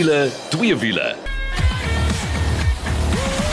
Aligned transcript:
wiele, 0.00 0.30
twee 0.48 0.76
wiele. 0.76 1.08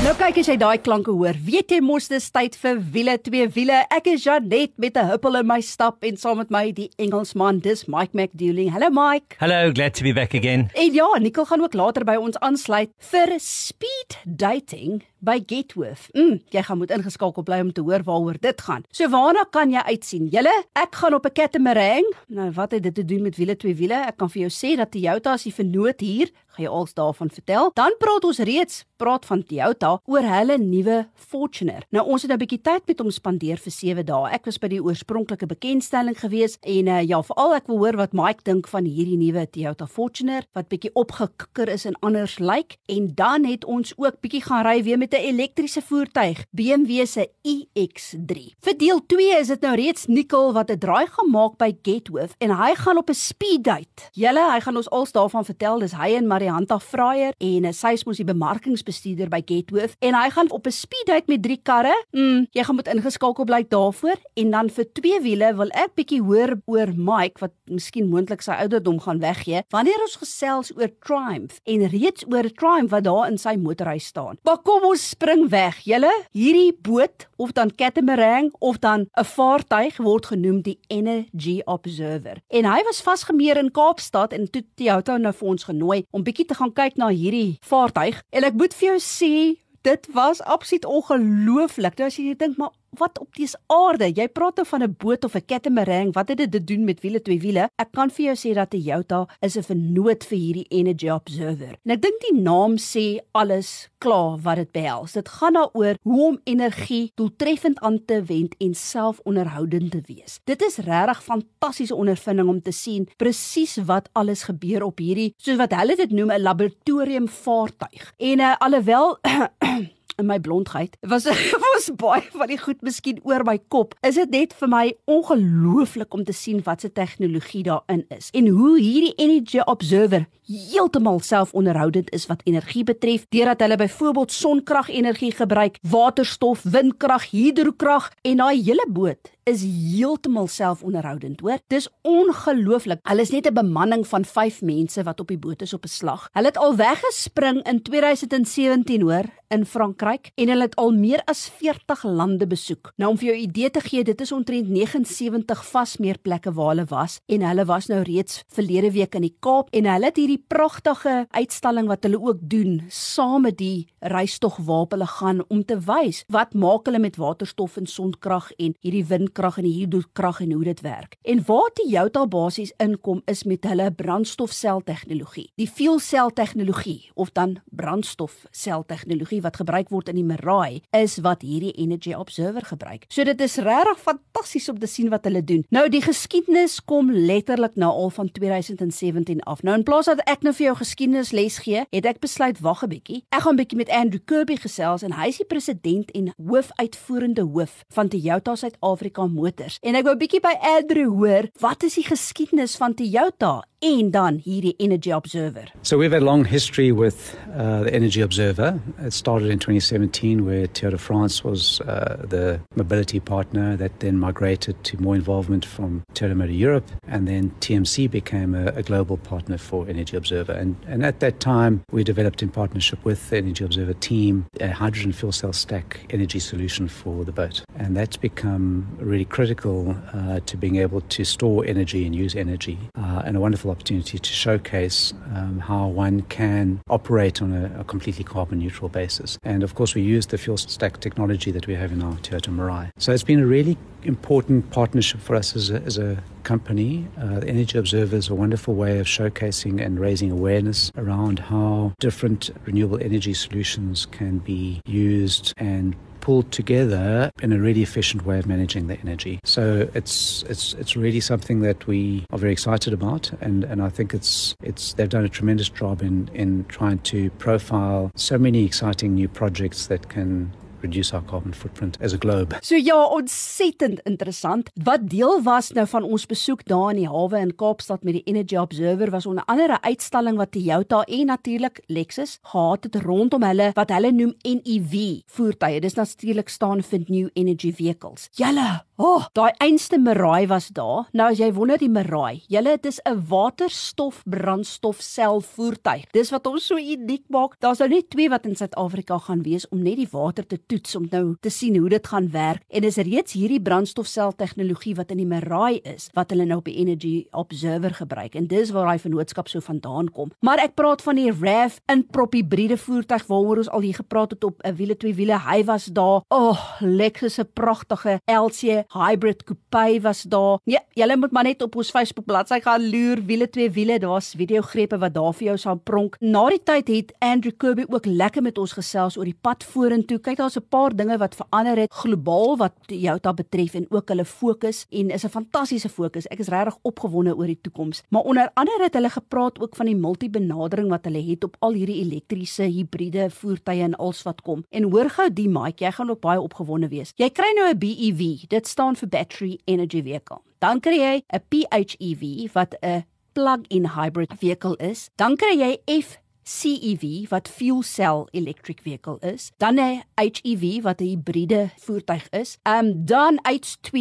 Nou 0.05 0.13
kyk 0.15 0.37
as 0.39 0.47
jy 0.47 0.55
daai 0.61 0.77
klanke 0.79 1.11
hoor, 1.11 1.35
weet 1.43 1.73
jy 1.73 1.79
mos 1.83 2.05
dis 2.07 2.29
tyd 2.31 2.55
vir 2.61 2.77
wiele 2.93 3.17
twee 3.19 3.47
wiele. 3.51 3.81
Ek 3.91 4.07
is 4.13 4.23
Janet 4.23 4.71
met 4.79 4.95
'n 4.95 5.09
huppel 5.09 5.35
in 5.41 5.47
my 5.47 5.59
stap 5.59 6.05
en 6.07 6.15
saam 6.15 6.37
met 6.37 6.49
my 6.49 6.71
die 6.71 6.89
Engelsman, 6.97 7.59
dis 7.59 7.87
Mike 7.87 8.15
McDouling. 8.15 8.71
Hallo 8.71 8.89
Mike. 8.89 9.35
Hello, 9.39 9.71
glad 9.73 9.93
to 9.95 10.03
be 10.03 10.13
back 10.13 10.33
again. 10.33 10.69
En 10.75 10.93
ja, 10.93 11.17
Nicole 11.19 11.47
gaan 11.47 11.61
ook 11.61 11.73
later 11.73 12.05
by 12.05 12.15
ons 12.15 12.39
aansluit 12.39 12.89
vir 13.11 13.35
speed 13.39 14.17
dating 14.23 15.03
by 15.19 15.43
Getworth. 15.45 16.09
Mm, 16.13 16.39
jy 16.53 16.63
gaan 16.63 16.77
moet 16.77 16.91
ingeskakel 16.91 17.43
bly 17.43 17.59
om 17.65 17.71
te 17.73 17.81
hoor 17.81 18.03
waaroor 18.03 18.37
dit 18.41 18.61
gaan. 18.61 18.83
So 18.91 19.09
waarna 19.09 19.45
kan 19.49 19.71
jy 19.71 19.83
uitsien? 19.87 20.27
Julle, 20.33 20.53
ek 20.73 20.95
gaan 20.95 21.13
op 21.13 21.25
'n 21.25 21.31
catamaran. 21.31 22.13
Nou 22.27 22.51
wat 22.51 22.71
het 22.71 22.83
dit 22.83 22.95
te 22.95 23.05
doen 23.05 23.21
met 23.21 23.35
wiele 23.35 23.55
twee 23.55 23.75
wiele? 23.75 24.05
Ek 24.07 24.17
kan 24.17 24.29
vir 24.29 24.47
jou 24.47 24.51
sê 24.51 24.77
dat 24.77 24.91
Toyota 24.91 25.33
as 25.33 25.43
die 25.43 25.53
vernoot 25.53 25.99
hier, 25.99 26.29
gaan 26.57 26.65
jy 26.65 26.71
als 26.71 26.93
daarvan 26.93 27.29
vertel. 27.29 27.71
Dan 27.73 27.95
praat 27.99 28.23
ons 28.23 28.39
reeds 28.39 28.85
praat 28.97 29.25
van 29.25 29.43
Toyota 29.43 29.99
oor 30.05 30.25
hulle 30.25 30.57
nuwe 30.57 31.07
Fortuner. 31.13 31.85
Nou 31.93 32.05
ons 32.05 32.21
het 32.21 32.31
'n 32.31 32.37
bietjie 32.37 32.61
tyd 32.61 32.87
met 32.87 32.99
hom 32.99 33.11
spandeer 33.11 33.57
vir 33.57 33.71
7 33.71 34.05
dae. 34.05 34.31
Ek 34.31 34.45
was 34.45 34.57
by 34.57 34.67
die 34.67 34.81
oorspronklike 34.81 35.45
bekendstelling 35.45 36.17
gewees 36.17 36.57
en 36.61 36.87
uh, 36.87 37.01
ja, 37.01 37.21
veral 37.21 37.55
ek 37.55 37.67
wil 37.67 37.77
hoor 37.77 37.95
wat 37.95 38.13
Mike 38.13 38.43
dink 38.43 38.67
van 38.67 38.85
hierdie 38.85 39.17
nuwe 39.17 39.47
Toyota 39.49 39.85
Fortuner 39.85 40.43
wat 40.53 40.69
bietjie 40.69 40.91
opgekikker 40.93 41.69
is 41.69 41.85
en 41.85 41.95
anders 42.01 42.39
lyk 42.39 42.55
like. 42.55 42.77
en 42.87 43.13
dan 43.15 43.45
het 43.45 43.65
ons 43.65 43.93
ook 43.97 44.21
bietjie 44.21 44.41
gaan 44.41 44.65
ry 44.65 44.83
weer 44.83 44.97
met 44.97 45.06
'n 45.13 45.23
elektriese 45.31 45.81
voertuig, 45.81 46.45
BMW 46.51 47.05
se 47.05 47.29
iX3. 47.43 48.55
Vir 48.59 48.77
deel 48.77 48.99
2 49.05 49.39
is 49.39 49.47
dit 49.47 49.61
nou 49.61 49.75
reeds 49.75 50.05
Nicole 50.07 50.53
wat 50.53 50.71
'n 50.71 50.77
draai 50.77 51.07
gemaak 51.07 51.57
by 51.57 51.75
Getworth 51.81 52.35
en 52.37 52.49
hy 52.49 52.75
gaan 52.75 52.97
op 52.97 53.09
'n 53.09 53.13
speed 53.13 53.63
date. 53.63 54.09
Julle, 54.11 54.51
hy 54.51 54.59
gaan 54.59 54.75
ons 54.75 54.89
als 54.89 55.11
daarvan 55.11 55.45
vertel. 55.45 55.79
Dis 55.79 55.93
hy 55.93 56.15
en 56.15 56.27
Marianta 56.27 56.79
Fraier 56.79 57.33
en 57.37 57.65
uh, 57.65 57.71
sy 57.71 57.93
is 57.93 58.03
mos 58.03 58.17
die 58.17 58.25
bemarkingsbestuurder 58.25 59.29
by 59.29 59.41
Getworth 59.45 59.95
en 59.99 60.13
hy 60.13 60.29
gaan 60.29 60.51
op 60.51 60.65
'n 60.67 60.71
speed 60.71 61.05
date 61.05 61.27
met 61.27 61.41
drie 61.43 61.59
karre. 61.63 61.95
Mm, 62.11 62.47
jy 62.51 62.63
gaan 62.63 62.75
moet 62.75 62.87
ingeskakel 62.87 63.45
bly 63.45 63.65
daarvoor 63.69 64.17
en 64.33 64.51
dan 64.51 64.69
vir 64.69 64.85
twee 64.93 65.21
wiele 65.21 65.53
wil 65.55 65.69
ek 65.73 65.95
bietjie 65.95 66.21
hoor 66.21 66.61
oor 66.65 66.93
Mike 66.95 67.39
wat 67.39 67.53
miskien 67.65 68.09
moontlik 68.09 68.41
sy 68.41 68.51
ouderdom 68.51 68.99
gaan 68.99 69.19
weggee 69.19 69.63
wanneer 69.69 70.01
ons 70.01 70.15
gesels 70.15 70.71
oor 70.77 70.89
Triumph 70.99 71.59
en 71.65 71.87
reeds 71.87 72.25
oor 72.31 72.49
Triumph 72.49 72.91
wat 72.91 73.03
daar 73.03 73.27
in 73.31 73.37
sy 73.37 73.55
motorhuis 73.55 74.05
staan. 74.05 74.37
Maar 74.43 74.57
kom 74.57 74.83
ons 74.83 74.96
spring 74.97 75.49
weg. 75.49 75.79
Julle, 75.85 76.11
hierdie 76.31 76.73
boot 76.81 77.27
of 77.37 77.51
dan 77.51 77.71
catamaran 77.75 78.51
of 78.59 78.79
dan 78.79 79.07
'n 79.13 79.23
vaartuig 79.23 79.97
word 79.97 80.25
genoem 80.25 80.61
die 80.61 80.79
Energy 80.87 81.61
Observer. 81.65 82.41
En 82.47 82.65
hy 82.65 82.83
was 82.83 83.01
vasgemeer 83.01 83.57
in 83.57 83.71
Kaapstad 83.71 84.33
en 84.33 84.49
toe 84.49 84.63
Toyota 84.75 85.17
nou 85.17 85.33
vir 85.33 85.47
ons 85.47 85.63
genooi 85.63 86.03
om 86.11 86.23
bietjie 86.23 86.45
te 86.45 86.55
gaan 86.55 86.73
kyk 86.73 86.95
na 86.95 87.09
hierdie 87.09 87.57
vaartuig. 87.61 88.21
En 88.29 88.43
ek 88.43 88.53
moet 88.53 88.73
vir 88.73 88.87
jou 88.87 88.99
sê, 88.99 89.57
dit 89.81 90.07
was 90.13 90.41
absoluut 90.41 90.85
ongelooflik. 90.85 91.97
Nou 91.97 92.07
as 92.07 92.17
jy 92.19 92.35
dink 92.35 92.57
maar 92.57 92.73
wat 92.89 93.19
op 93.19 93.35
dies 93.35 93.55
aarde? 93.67 94.09
Jy 94.09 94.27
praat 94.27 94.55
nou 94.55 94.65
van 94.67 94.83
'n 94.83 94.95
boot 94.97 95.23
of 95.23 95.35
'n 95.35 95.45
catamaran, 95.45 96.11
wat 96.11 96.29
het 96.29 96.37
dit 96.37 96.51
te 96.51 96.63
doen 96.63 96.83
met 96.83 97.01
wiele 97.01 97.21
twee 97.21 97.39
wiele? 97.39 97.69
Ek 97.75 97.91
kan 97.91 98.09
vir 98.09 98.25
jou 98.25 98.35
sê 98.35 98.53
dat 98.53 98.69
Toyota 98.69 99.27
is 99.41 99.57
'n 99.57 99.63
vernoot 99.63 100.23
vir 100.23 100.37
hierdie 100.37 100.65
Energy 100.69 101.09
Observer. 101.09 101.77
En 101.85 101.91
ek 101.91 102.01
dink 102.01 102.21
die 102.21 102.41
naam 102.41 102.77
sê 102.77 103.19
alles 103.31 103.89
klaar 103.97 104.37
wat 104.41 104.55
dit 104.55 104.71
behels. 104.71 105.13
Dit 105.13 105.29
gaan 105.29 105.53
daaroor 105.53 105.95
hoe 106.03 106.27
om 106.27 106.39
energie 106.43 107.11
doeltreffend 107.15 107.79
aan 107.79 108.05
te 108.05 108.23
wend 108.23 108.55
en 108.57 108.73
selfonderhoudend 108.73 109.91
te 109.91 110.01
wees. 110.05 110.39
Dit 110.43 110.61
is 110.61 110.77
regtig 110.77 111.23
fantastiese 111.23 111.95
ondervinding 111.95 112.49
om 112.49 112.61
te 112.61 112.71
sien 112.71 113.09
presies 113.17 113.77
wat 113.85 114.09
alles 114.13 114.43
gebeur 114.43 114.83
op 114.83 114.97
hierdie 114.97 115.33
soos 115.37 115.57
wat 115.57 115.73
hulle 115.73 115.95
dit 115.95 116.11
noem 116.11 116.31
'n 116.31 116.41
laboratorium 116.41 117.27
vaartuig. 117.27 118.13
En 118.17 118.39
uh, 118.39 118.55
alhoewel 118.57 119.17
in 120.17 120.25
my 120.25 120.39
blondheid. 120.39 120.97
Was 121.01 121.25
was 121.63 121.89
baie 121.95 122.25
van 122.33 122.49
die 122.49 122.57
goed 122.57 122.81
miskien 122.85 123.19
oor 123.23 123.45
my 123.45 123.57
kop. 123.73 123.93
Is 124.07 124.17
dit 124.19 124.33
net 124.33 124.55
vir 124.57 124.71
my 124.71 124.85
ongelooflik 125.05 126.13
om 126.13 126.25
te 126.25 126.35
sien 126.35 126.63
wat 126.65 126.81
se 126.81 126.91
tegnologie 126.91 127.63
daarin 127.67 128.03
is 128.13 128.31
en 128.33 128.49
hoe 128.53 128.75
hierdie 128.79 129.13
Energy 129.21 129.61
Observer 129.65 130.27
heeltemal 130.47 131.19
selfonderhoudend 131.19 132.11
is 132.15 132.27
wat 132.31 132.43
energie 132.47 132.85
betref 132.87 133.25
deurdat 133.35 133.61
hulle 133.65 133.77
byvoorbeeld 133.77 134.31
sonkragenergie 134.31 135.33
gebruik, 135.35 135.77
waterstof, 135.81 136.63
windkrag, 136.63 137.29
hidrokrag 137.31 138.11
en 138.23 138.43
daai 138.43 138.61
hele 138.63 138.87
boot 138.89 139.36
is 139.47 139.63
heeltemal 139.63 140.49
selfonderhoudend, 140.51 141.41
hoor. 141.41 141.61
Dis 141.71 141.87
ongelooflik. 142.07 142.99
Hulle 143.07 143.21
is 143.21 143.31
net 143.31 143.47
'n 143.47 143.53
bemanning 143.53 144.07
van 144.07 144.25
5 144.25 144.61
mense 144.61 145.03
wat 145.03 145.19
op 145.19 145.27
die 145.27 145.37
boot 145.37 145.61
is 145.61 145.73
op 145.73 145.85
'n 145.85 145.87
slag. 145.87 146.29
Hulle 146.33 146.47
het 146.47 146.57
al 146.57 146.75
weggespring 146.75 147.63
in 147.63 147.81
2017, 147.81 149.01
hoor, 149.01 149.25
in 149.47 149.65
Frankryk 149.65 150.31
en 150.35 150.51
hulle 150.51 150.67
het 150.67 150.75
al 150.79 150.91
meer 150.95 151.21
as 151.31 151.45
40 151.59 152.03
lande 152.03 152.47
besoek. 152.47 152.91
Nou 152.99 153.11
om 153.11 153.17
vir 153.17 153.27
jou 153.29 153.37
'n 153.37 153.49
idee 153.49 153.69
te 153.71 153.81
gee, 153.81 154.03
dit 154.03 154.21
is 154.21 154.31
omtrent 154.31 154.67
79 154.67 155.65
vasmeerplekke 155.65 156.53
waar 156.53 156.75
hulle 156.75 156.85
was 156.85 157.19
en 157.25 157.41
hulle 157.41 157.65
was 157.65 157.87
nou 157.87 158.01
reeds 158.01 158.43
verlede 158.47 158.91
week 158.91 159.15
in 159.15 159.21
die 159.21 159.35
Kaap 159.39 159.67
en 159.71 159.85
hulle 159.85 160.05
het 160.05 160.17
hierdie 160.17 160.43
pragtige 160.47 161.27
uitstalling 161.31 161.87
wat 161.87 162.03
hulle 162.03 162.21
ook 162.21 162.37
doen 162.41 162.83
saam 162.87 163.41
met 163.41 163.57
die 163.57 163.87
reistog 163.99 164.57
waarop 164.57 164.91
hulle 164.91 165.07
gaan 165.07 165.43
om 165.47 165.65
te 165.65 165.79
wys 165.79 166.23
wat 166.27 166.53
maak 166.53 166.85
hulle 166.85 166.99
met 166.99 167.15
waterstof 167.15 167.77
en 167.77 167.85
sonkrag 167.85 168.51
en 168.57 168.75
hierdie 168.81 169.05
wind 169.05 169.33
krag 169.37 169.59
en 169.61 169.67
die 169.67 169.75
hidrokrag 169.75 170.41
en 170.41 170.51
hoe 170.51 170.63
dit 170.65 170.81
werk. 170.81 171.17
En 171.21 171.43
waar 171.45 171.69
Toyota 171.77 172.25
basies 172.27 172.73
inkom 172.81 173.21
is 173.29 173.43
met 173.43 173.65
hulle 173.69 173.91
brandstofsel 173.91 174.81
tegnologie. 174.87 175.49
Die 175.61 175.69
fuel 175.69 175.99
cell 176.01 176.31
tegnologie 176.33 177.11
of 177.13 177.31
dan 177.37 177.57
brandstofsel 177.69 178.85
tegnologie 178.89 179.41
wat 179.45 179.59
gebruik 179.61 179.91
word 179.93 180.09
in 180.09 180.17
die 180.19 180.25
Mirai 180.25 180.81
is 180.97 181.19
wat 181.25 181.45
hierdie 181.45 181.73
Energy 181.77 182.15
Observer 182.17 182.65
gebruik. 182.65 183.05
So 183.13 183.25
dit 183.27 183.41
is 183.45 183.59
regtig 183.61 184.01
fantasties 184.01 184.69
om 184.73 184.79
te 184.79 184.89
sien 184.89 185.11
wat 185.13 185.27
hulle 185.29 185.43
doen. 185.43 185.65
Nou 185.69 185.85
die 185.93 186.01
geskiedenis 186.01 186.79
kom 186.85 187.11
letterlik 187.11 187.77
nou 187.77 187.91
al 187.91 188.09
van 188.17 188.31
2017 188.31 189.43
af. 189.45 189.61
Nou 189.63 189.77
in 189.77 189.85
plaas 189.85 190.09
dat 190.09 190.23
ek 190.25 190.45
nou 190.47 190.55
vir 190.57 190.69
jou 190.71 190.75
geskiedenis 190.81 191.33
les 191.35 191.59
gee, 191.61 191.85
het 191.93 192.09
ek 192.09 192.23
besluit 192.23 192.59
wag 192.65 192.83
'n 192.83 192.89
bietjie. 192.95 193.23
Ek 193.29 193.41
gaan 193.45 193.53
'n 193.53 193.61
bietjie 193.61 193.77
met 193.77 193.89
Andrew 193.89 194.23
Kirby 194.25 194.57
gesels 194.57 195.03
en 195.03 195.13
hy 195.13 195.27
is 195.27 195.37
die 195.37 195.45
president 195.45 196.11
en 196.11 196.33
hoofuitvoerende 196.37 197.41
hoof 197.41 197.85
van 197.93 198.07
Toyota 198.07 198.55
Suid-Afrika 198.55 199.26
Motors. 199.29 199.79
En 199.81 199.97
ek 199.97 200.07
wou 200.07 200.15
bietjie 200.19 200.41
by 200.43 200.55
Andrew 200.61 201.09
hoor, 201.17 201.49
wat 201.63 201.83
is 201.87 201.97
die 201.99 202.05
geskiedenis 202.07 202.77
van 202.79 202.95
Toyota 202.97 203.61
en 203.79 204.09
dan 204.11 204.39
hierdie 204.41 204.73
Energy 204.81 205.11
Observer? 205.13 205.71
So 205.81 205.97
we've 205.97 206.11
had 206.11 206.23
a 206.23 206.25
long 206.25 206.45
history 206.45 206.91
with 206.91 207.37
uh, 207.55 207.83
the 207.83 207.93
Energy 207.93 208.21
Observer. 208.21 208.79
It 208.99 209.13
started 209.13 209.49
in 209.49 209.59
2017 209.59 210.45
where 210.45 210.67
Toyota 210.67 210.99
France 210.99 211.43
was 211.43 211.79
uh, 211.81 212.25
the 212.27 212.59
mobility 212.75 213.19
partner 213.19 213.77
that 213.77 213.99
then 213.99 214.17
migrated 214.17 214.83
to 214.83 215.01
more 215.01 215.15
involvement 215.15 215.65
from 215.65 216.03
Toyota 216.13 216.35
Motor 216.35 216.51
Europe 216.51 216.89
and 217.07 217.27
then 217.27 217.51
TMC 217.59 218.09
became 218.09 218.55
a, 218.55 218.67
a 218.67 218.83
global 218.83 219.17
partner 219.17 219.57
for 219.57 219.87
Energy 219.87 220.17
Observer. 220.17 220.53
And, 220.53 220.75
and 220.87 221.05
at 221.05 221.19
that 221.19 221.39
time, 221.39 221.83
we 221.91 222.03
developed 222.03 222.41
in 222.41 222.49
partnership 222.49 223.03
with 223.05 223.29
the 223.29 223.37
Energy 223.37 223.63
Observer 223.63 223.93
team 223.93 224.47
a 224.59 224.69
hydrogen 224.69 225.11
fuel 225.11 225.31
cell 225.31 225.53
stack 225.53 226.05
energy 226.09 226.39
solution 226.39 226.87
for 226.87 227.25
the 227.25 227.31
boat. 227.31 227.63
And 227.75 227.95
that's 227.95 228.17
become 228.17 228.87
really 229.07 229.25
critical 229.25 229.95
uh, 230.13 230.39
to 230.45 230.57
being 230.57 230.75
able 230.75 231.01
to 231.01 231.23
store 231.23 231.65
energy 231.65 232.05
and 232.05 232.15
use 232.15 232.35
energy 232.35 232.77
uh, 232.95 233.21
and 233.25 233.37
a 233.37 233.39
wonderful 233.39 233.71
opportunity 233.71 234.19
to 234.19 234.33
showcase 234.33 235.13
um, 235.35 235.59
how 235.59 235.87
one 235.87 236.21
can 236.23 236.79
operate 236.89 237.41
on 237.41 237.53
a, 237.53 237.79
a 237.79 237.83
completely 237.83 238.23
carbon 238.23 238.59
neutral 238.59 238.89
basis. 238.89 239.37
And 239.43 239.63
of 239.63 239.75
course, 239.75 239.95
we 239.95 240.01
use 240.01 240.27
the 240.27 240.37
fuel 240.37 240.57
stack 240.57 240.99
technology 240.99 241.51
that 241.51 241.67
we 241.67 241.75
have 241.75 241.91
in 241.91 242.01
our 242.01 242.13
Toyota 242.15 242.53
Mirai. 242.53 242.89
So 242.97 243.11
it's 243.11 243.23
been 243.23 243.39
a 243.39 243.45
really 243.45 243.77
important 244.03 244.69
partnership 244.71 245.19
for 245.21 245.35
us 245.35 245.55
as 245.55 245.69
a, 245.69 245.81
as 245.81 245.97
a 245.97 246.21
company. 246.43 247.07
Uh, 247.19 247.41
the 247.41 247.47
Energy 247.49 247.77
Observer 247.77 248.15
is 248.15 248.29
a 248.29 248.35
wonderful 248.35 248.73
way 248.73 248.99
of 248.99 249.05
showcasing 249.05 249.85
and 249.85 249.99
raising 249.99 250.31
awareness 250.31 250.91
around 250.95 251.39
how 251.39 251.93
different 251.99 252.49
renewable 252.65 253.01
energy 253.01 253.33
solutions 253.33 254.05
can 254.05 254.37
be 254.39 254.81
used 254.85 255.53
and 255.57 255.95
pulled 256.27 256.51
together 256.51 257.31
in 257.41 257.53
a 257.53 257.57
really 257.57 257.81
efficient 257.81 258.25
way 258.25 258.37
of 258.37 258.45
managing 258.45 258.87
the 258.87 258.99
energy. 258.99 259.39
So 259.45 259.89
it's 259.93 260.43
it's 260.49 260.73
it's 260.73 260.97
really 260.97 261.21
something 261.21 261.61
that 261.61 261.87
we 261.87 262.25
are 262.31 262.37
very 262.37 262.51
excited 262.51 262.91
about, 262.91 263.31
and, 263.39 263.63
and 263.63 263.81
I 263.81 263.87
think 263.87 264.13
it's 264.13 264.53
it's 264.61 264.91
they've 264.95 265.07
done 265.07 265.23
a 265.23 265.29
tremendous 265.29 265.69
job 265.69 266.01
in 266.01 266.29
in 266.33 266.65
trying 266.65 266.99
to 267.11 267.29
profile 267.45 268.11
so 268.17 268.37
many 268.37 268.65
exciting 268.65 269.15
new 269.15 269.29
projects 269.29 269.87
that 269.87 270.09
can 270.09 270.51
reduce 270.81 271.13
our 271.13 271.23
carbon 271.25 271.53
footprint 271.53 271.97
as 272.01 272.13
a 272.13 272.17
globe. 272.17 272.57
So 272.61 272.75
ja, 272.75 272.97
ontsettend 273.05 273.99
interessant. 274.03 274.69
Wat 274.83 275.09
deel 275.09 275.41
was 275.43 275.71
nou 275.71 275.87
van 275.87 276.03
ons 276.03 276.25
besoek 276.25 276.65
daar 276.65 276.89
in 276.93 277.03
die 277.03 277.09
hawe 277.09 277.39
in 277.39 277.55
Kaapstad 277.55 278.03
met 278.03 278.19
die 278.19 278.23
Energy 278.25 278.57
Observer 278.57 279.11
was 279.11 279.25
onder 279.25 279.43
andere 279.45 279.77
'n 279.77 279.85
uitstalling 279.85 280.37
wat 280.37 280.51
Toyota 280.51 281.01
en 281.03 281.25
natuurlik 281.25 281.81
Lexus 281.87 282.37
gehad 282.41 282.83
het 282.83 282.95
rondom 282.95 283.43
hulle 283.43 283.71
wat 283.73 283.89
hulle 283.89 284.11
noem 284.11 284.33
NEV 284.41 285.21
voertuie. 285.25 285.81
Dis 285.81 285.93
natuurlik 285.93 286.49
staan 286.49 286.83
vir 286.83 287.03
New 287.07 287.29
Energy 287.33 287.73
Vehicles. 287.73 288.29
Julle 288.31 288.86
Oh, 288.97 289.27
daai 289.37 289.51
einste 289.61 289.99
Mirai 290.01 290.47
was 290.49 290.71
daar. 290.73 291.03
Nou 291.13 291.27
as 291.29 291.37
jy 291.37 291.51
wonder 291.53 291.77
die 291.77 291.89
Mirai, 291.89 292.39
julle 292.49 292.71
dit 292.81 292.85
is 292.89 292.97
'n 293.05 293.27
waterstof 293.29 294.23
brandstofsel 294.25 295.41
voertuig. 295.41 296.05
Dis 296.11 296.31
wat 296.31 296.47
ons 296.47 296.65
so 296.65 296.77
uniek 296.77 297.23
maak. 297.29 297.59
Daar's 297.59 297.77
nou 297.77 297.89
net 297.89 298.09
twee 298.09 298.27
wat 298.27 298.45
in 298.45 298.55
Suid-Afrika 298.55 299.17
gaan 299.19 299.43
wees 299.43 299.69
om 299.69 299.83
net 299.83 299.97
die 299.97 300.07
water 300.11 300.47
te 300.47 300.57
toets 300.65 300.95
om 300.95 301.07
nou 301.11 301.35
te 301.39 301.49
sien 301.49 301.77
hoe 301.77 301.89
dit 301.89 302.07
gaan 302.07 302.31
werk. 302.31 302.63
En 302.69 302.81
dis 302.81 302.95
reeds 302.95 303.33
hierdie 303.33 303.61
brandstofsel 303.61 304.31
tegnologie 304.35 304.95
wat 304.95 305.11
in 305.11 305.17
die 305.17 305.27
Mirai 305.27 305.79
is 305.83 306.09
wat 306.13 306.31
hulle 306.31 306.45
nou 306.45 306.57
op 306.57 306.65
die 306.65 306.77
Energy 306.77 307.27
Observer 307.31 307.93
gebruik. 307.93 308.35
En 308.35 308.47
dis 308.47 308.71
waar 308.71 308.85
daai 308.85 308.99
vennootskap 308.99 309.47
so 309.47 309.59
vandaan 309.59 310.09
kom. 310.09 310.31
Maar 310.41 310.57
ek 310.57 310.73
praat 310.73 311.01
van 311.01 311.15
die 311.15 311.31
RAV 311.31 311.77
in 311.85 312.07
prop 312.07 312.33
hibriede 312.33 312.77
voertuig 312.77 313.27
waaroor 313.27 313.57
ons 313.57 313.69
al 313.69 313.81
hier 313.81 313.95
gepraat 313.95 314.31
het 314.31 314.43
op 314.43 314.59
'n 314.63 314.75
wiele 314.75 314.97
twee 314.97 315.13
wiele. 315.13 315.37
Hy 315.37 315.63
was 315.65 315.85
daar. 315.85 316.23
Oh, 316.29 316.57
Lexus 316.79 317.33
se 317.33 317.45
pragtige 317.45 318.19
LC 318.25 318.86
hybrid 318.93 319.43
coupe 319.43 319.99
was 320.01 320.21
daar. 320.23 320.59
Ja, 320.63 320.81
julle 320.93 321.17
moet 321.17 321.31
maar 321.31 321.43
net 321.43 321.61
op 321.61 321.75
ons 321.75 321.89
Facebook 321.89 322.25
bladsy 322.25 322.59
gaan 322.63 322.89
loer 322.89 323.21
wiele 323.25 323.49
twee 323.49 323.71
wiele. 323.71 323.99
Daar's 323.99 324.33
videogrepe 324.37 324.97
wat 324.97 325.13
daar 325.13 325.33
vir 325.33 325.47
jou 325.47 325.57
sal 325.57 325.75
pronk. 325.75 326.15
Na 326.19 326.47
die 326.49 326.61
tyd 326.63 326.87
het 326.87 327.13
Andrew 327.19 327.53
Kirby 327.57 327.85
ook 327.87 328.05
lekker 328.05 328.41
met 328.41 328.57
ons 328.57 328.73
gesels 328.77 329.17
oor 329.17 329.25
die 329.25 329.37
pad 329.41 329.63
vorentoe. 329.63 330.19
Kyk, 330.19 330.37
daar's 330.37 330.57
'n 330.57 330.65
paar 330.69 330.95
dinge 330.95 331.17
wat 331.17 331.35
verander 331.35 331.77
het 331.77 331.93
globaal 331.93 332.57
wat 332.57 332.73
Toyota 332.87 333.33
betref 333.33 333.73
en 333.73 333.85
ook 333.89 334.09
hulle 334.09 334.25
fokus 334.25 334.85
en 334.89 335.09
is 335.09 335.23
'n 335.23 335.29
fantastiese 335.29 335.89
fokus. 335.89 336.27
Ek 336.27 336.39
is 336.39 336.47
regtig 336.47 336.77
opgewonde 336.81 337.35
oor 337.35 337.45
die 337.45 337.59
toekoms. 337.61 338.03
Maar 338.09 338.21
onder 338.21 338.51
andere 338.53 338.83
het 338.83 338.93
hulle 338.93 339.09
gepraat 339.09 339.59
ook 339.59 339.75
van 339.75 339.85
die 339.85 339.95
multibenadering 339.95 340.89
wat 340.89 341.05
hulle 341.05 341.23
het 341.29 341.43
op 341.43 341.55
al 341.59 341.73
hierdie 341.73 342.01
elektriese 342.01 342.63
hibriede 342.63 343.29
voertuie 343.29 343.81
en 343.81 343.95
als 343.95 344.23
wat 344.23 344.41
kom. 344.41 344.63
En 344.69 344.83
hoor 344.83 345.09
gou 345.09 345.33
die 345.33 345.49
Mike, 345.49 345.83
jy 345.83 345.91
gaan 345.91 346.09
ook 346.09 346.19
baie 346.19 346.41
opgewonde 346.41 346.87
wees. 346.87 347.13
Jy 347.15 347.29
kry 347.29 347.51
nou 347.55 347.69
'n 347.73 347.77
BEV. 347.77 348.47
Dit 348.47 348.67
staan 348.77 348.95
vir 348.95 349.09
battery 349.09 349.57
energy 349.65 350.03
vehicle. 350.05 350.43
Dan 350.61 350.79
kry 350.79 350.97
jy 351.01 351.15
'n 351.33 351.41
PHEV 351.49 352.53
wat 352.53 352.75
'n 352.81 353.05
plug-in 353.33 353.85
hybrid 353.97 354.33
vehicle 354.37 354.77
is. 354.77 355.09
Dan 355.17 355.35
kry 355.37 355.57
jy 355.57 355.77
F 356.01 356.17
CEV 356.47 357.29
wat 357.29 357.49
fuel 357.49 357.81
cell 357.83 358.27
electric 358.31 358.81
vehicle 358.81 359.17
is, 359.21 359.51
dan 359.57 359.75
'n 359.79 360.03
HEV 360.15 360.83
wat 360.83 361.01
'n 361.01 361.05
hibriede 361.05 361.71
voertuig 361.77 362.29
is, 362.29 362.57
ehm 362.63 362.85
um, 362.85 363.05
dan 363.05 363.39
H2 363.43 363.91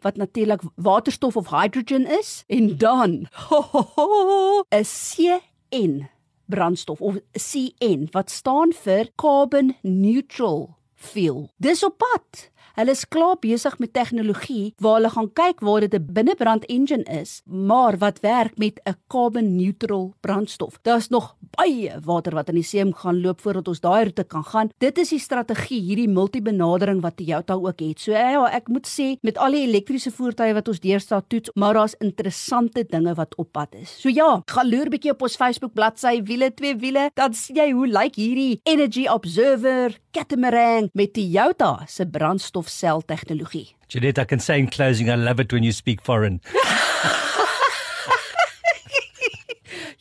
wat 0.00 0.16
natuurlik 0.16 0.62
waterstof 0.76 1.36
of 1.36 1.50
hydrogen 1.50 2.06
is 2.06 2.44
en 2.48 2.76
dan 2.76 3.10
'n 4.70 4.84
CN 4.84 6.08
brandstof 6.46 7.00
of 7.00 7.16
CN 7.32 8.08
wat 8.10 8.30
staan 8.30 8.72
vir 8.72 9.08
carbon 9.14 9.76
neutral 9.82 10.76
fuel. 11.02 11.50
Dis 11.56 11.84
op 11.84 11.98
pad. 11.98 12.50
Hulle 12.72 12.94
is 12.96 13.04
klaar 13.04 13.36
besig 13.36 13.74
met 13.82 13.90
tegnologie 13.92 14.72
waar 14.80 14.94
hulle 14.96 15.10
gaan 15.12 15.28
kyk 15.36 15.60
waar 15.60 15.84
dit 15.84 15.94
'n 15.94 16.06
binnebrand 16.12 16.64
engine 16.72 17.04
is, 17.04 17.42
maar 17.44 17.98
wat 17.98 18.20
werk 18.20 18.56
met 18.56 18.80
'n 18.84 18.96
carbon 19.08 19.56
neutral 19.56 20.14
brandstof. 20.20 20.78
Daar's 20.82 21.08
nog 21.08 21.36
baie 21.56 21.92
water 22.04 22.34
wat 22.34 22.48
in 22.48 22.54
die 22.54 22.64
see 22.64 22.92
gaan 22.92 23.20
loop 23.20 23.40
voordat 23.40 23.68
ons 23.68 23.80
daai 23.80 24.04
roete 24.04 24.24
kan 24.24 24.44
gaan. 24.44 24.70
Dit 24.78 24.98
is 24.98 25.08
die 25.08 25.18
strategie, 25.18 25.80
hierdie 25.80 26.08
multibenadering 26.08 27.02
wat 27.02 27.16
Toyota 27.16 27.54
ook 27.54 27.80
het. 27.80 28.00
So 28.00 28.12
ja, 28.12 28.46
ek 28.50 28.68
moet 28.68 28.86
sê 28.86 29.16
met 29.20 29.38
al 29.38 29.52
die 29.52 29.66
elektriese 29.66 30.10
voertuie 30.10 30.54
wat 30.54 30.68
ons 30.68 30.80
deesdae 30.80 31.22
toets, 31.28 31.50
maar 31.54 31.74
daar's 31.74 31.94
interessante 32.00 32.84
dinge 32.88 33.14
wat 33.14 33.34
op 33.36 33.52
pad 33.52 33.74
is. 33.74 34.00
So 34.00 34.08
ja, 34.08 34.42
gaan 34.46 34.70
loer 34.70 34.88
bietjie 34.88 35.12
op 35.12 35.22
ons 35.22 35.36
Facebook 35.36 35.74
bladsy 35.74 36.22
wiele 36.22 36.54
twee 36.54 36.76
wiele, 36.76 37.10
dan 37.14 37.34
sien 37.34 37.56
jy 37.56 37.70
hoe 37.72 37.86
lyk 37.86 38.16
hierdie 38.16 38.60
Energy 38.64 39.06
Observer 39.08 39.98
catamaran 40.12 40.90
met 40.92 41.12
Toyota 41.12 41.84
se 41.86 42.06
brandstof 42.06 42.61
brandstofsel 42.62 43.02
tegnologie. 43.04 43.74
Jeanette, 43.88 44.18
I 44.18 44.24
can 44.24 44.40
say 44.40 44.58
in 44.58 44.68
closing 44.68 45.08
I 45.08 45.16
love 45.16 45.40
it 45.40 45.52
when 45.52 45.62
you 45.62 45.72
speak 45.72 46.00
foreign. 46.02 46.40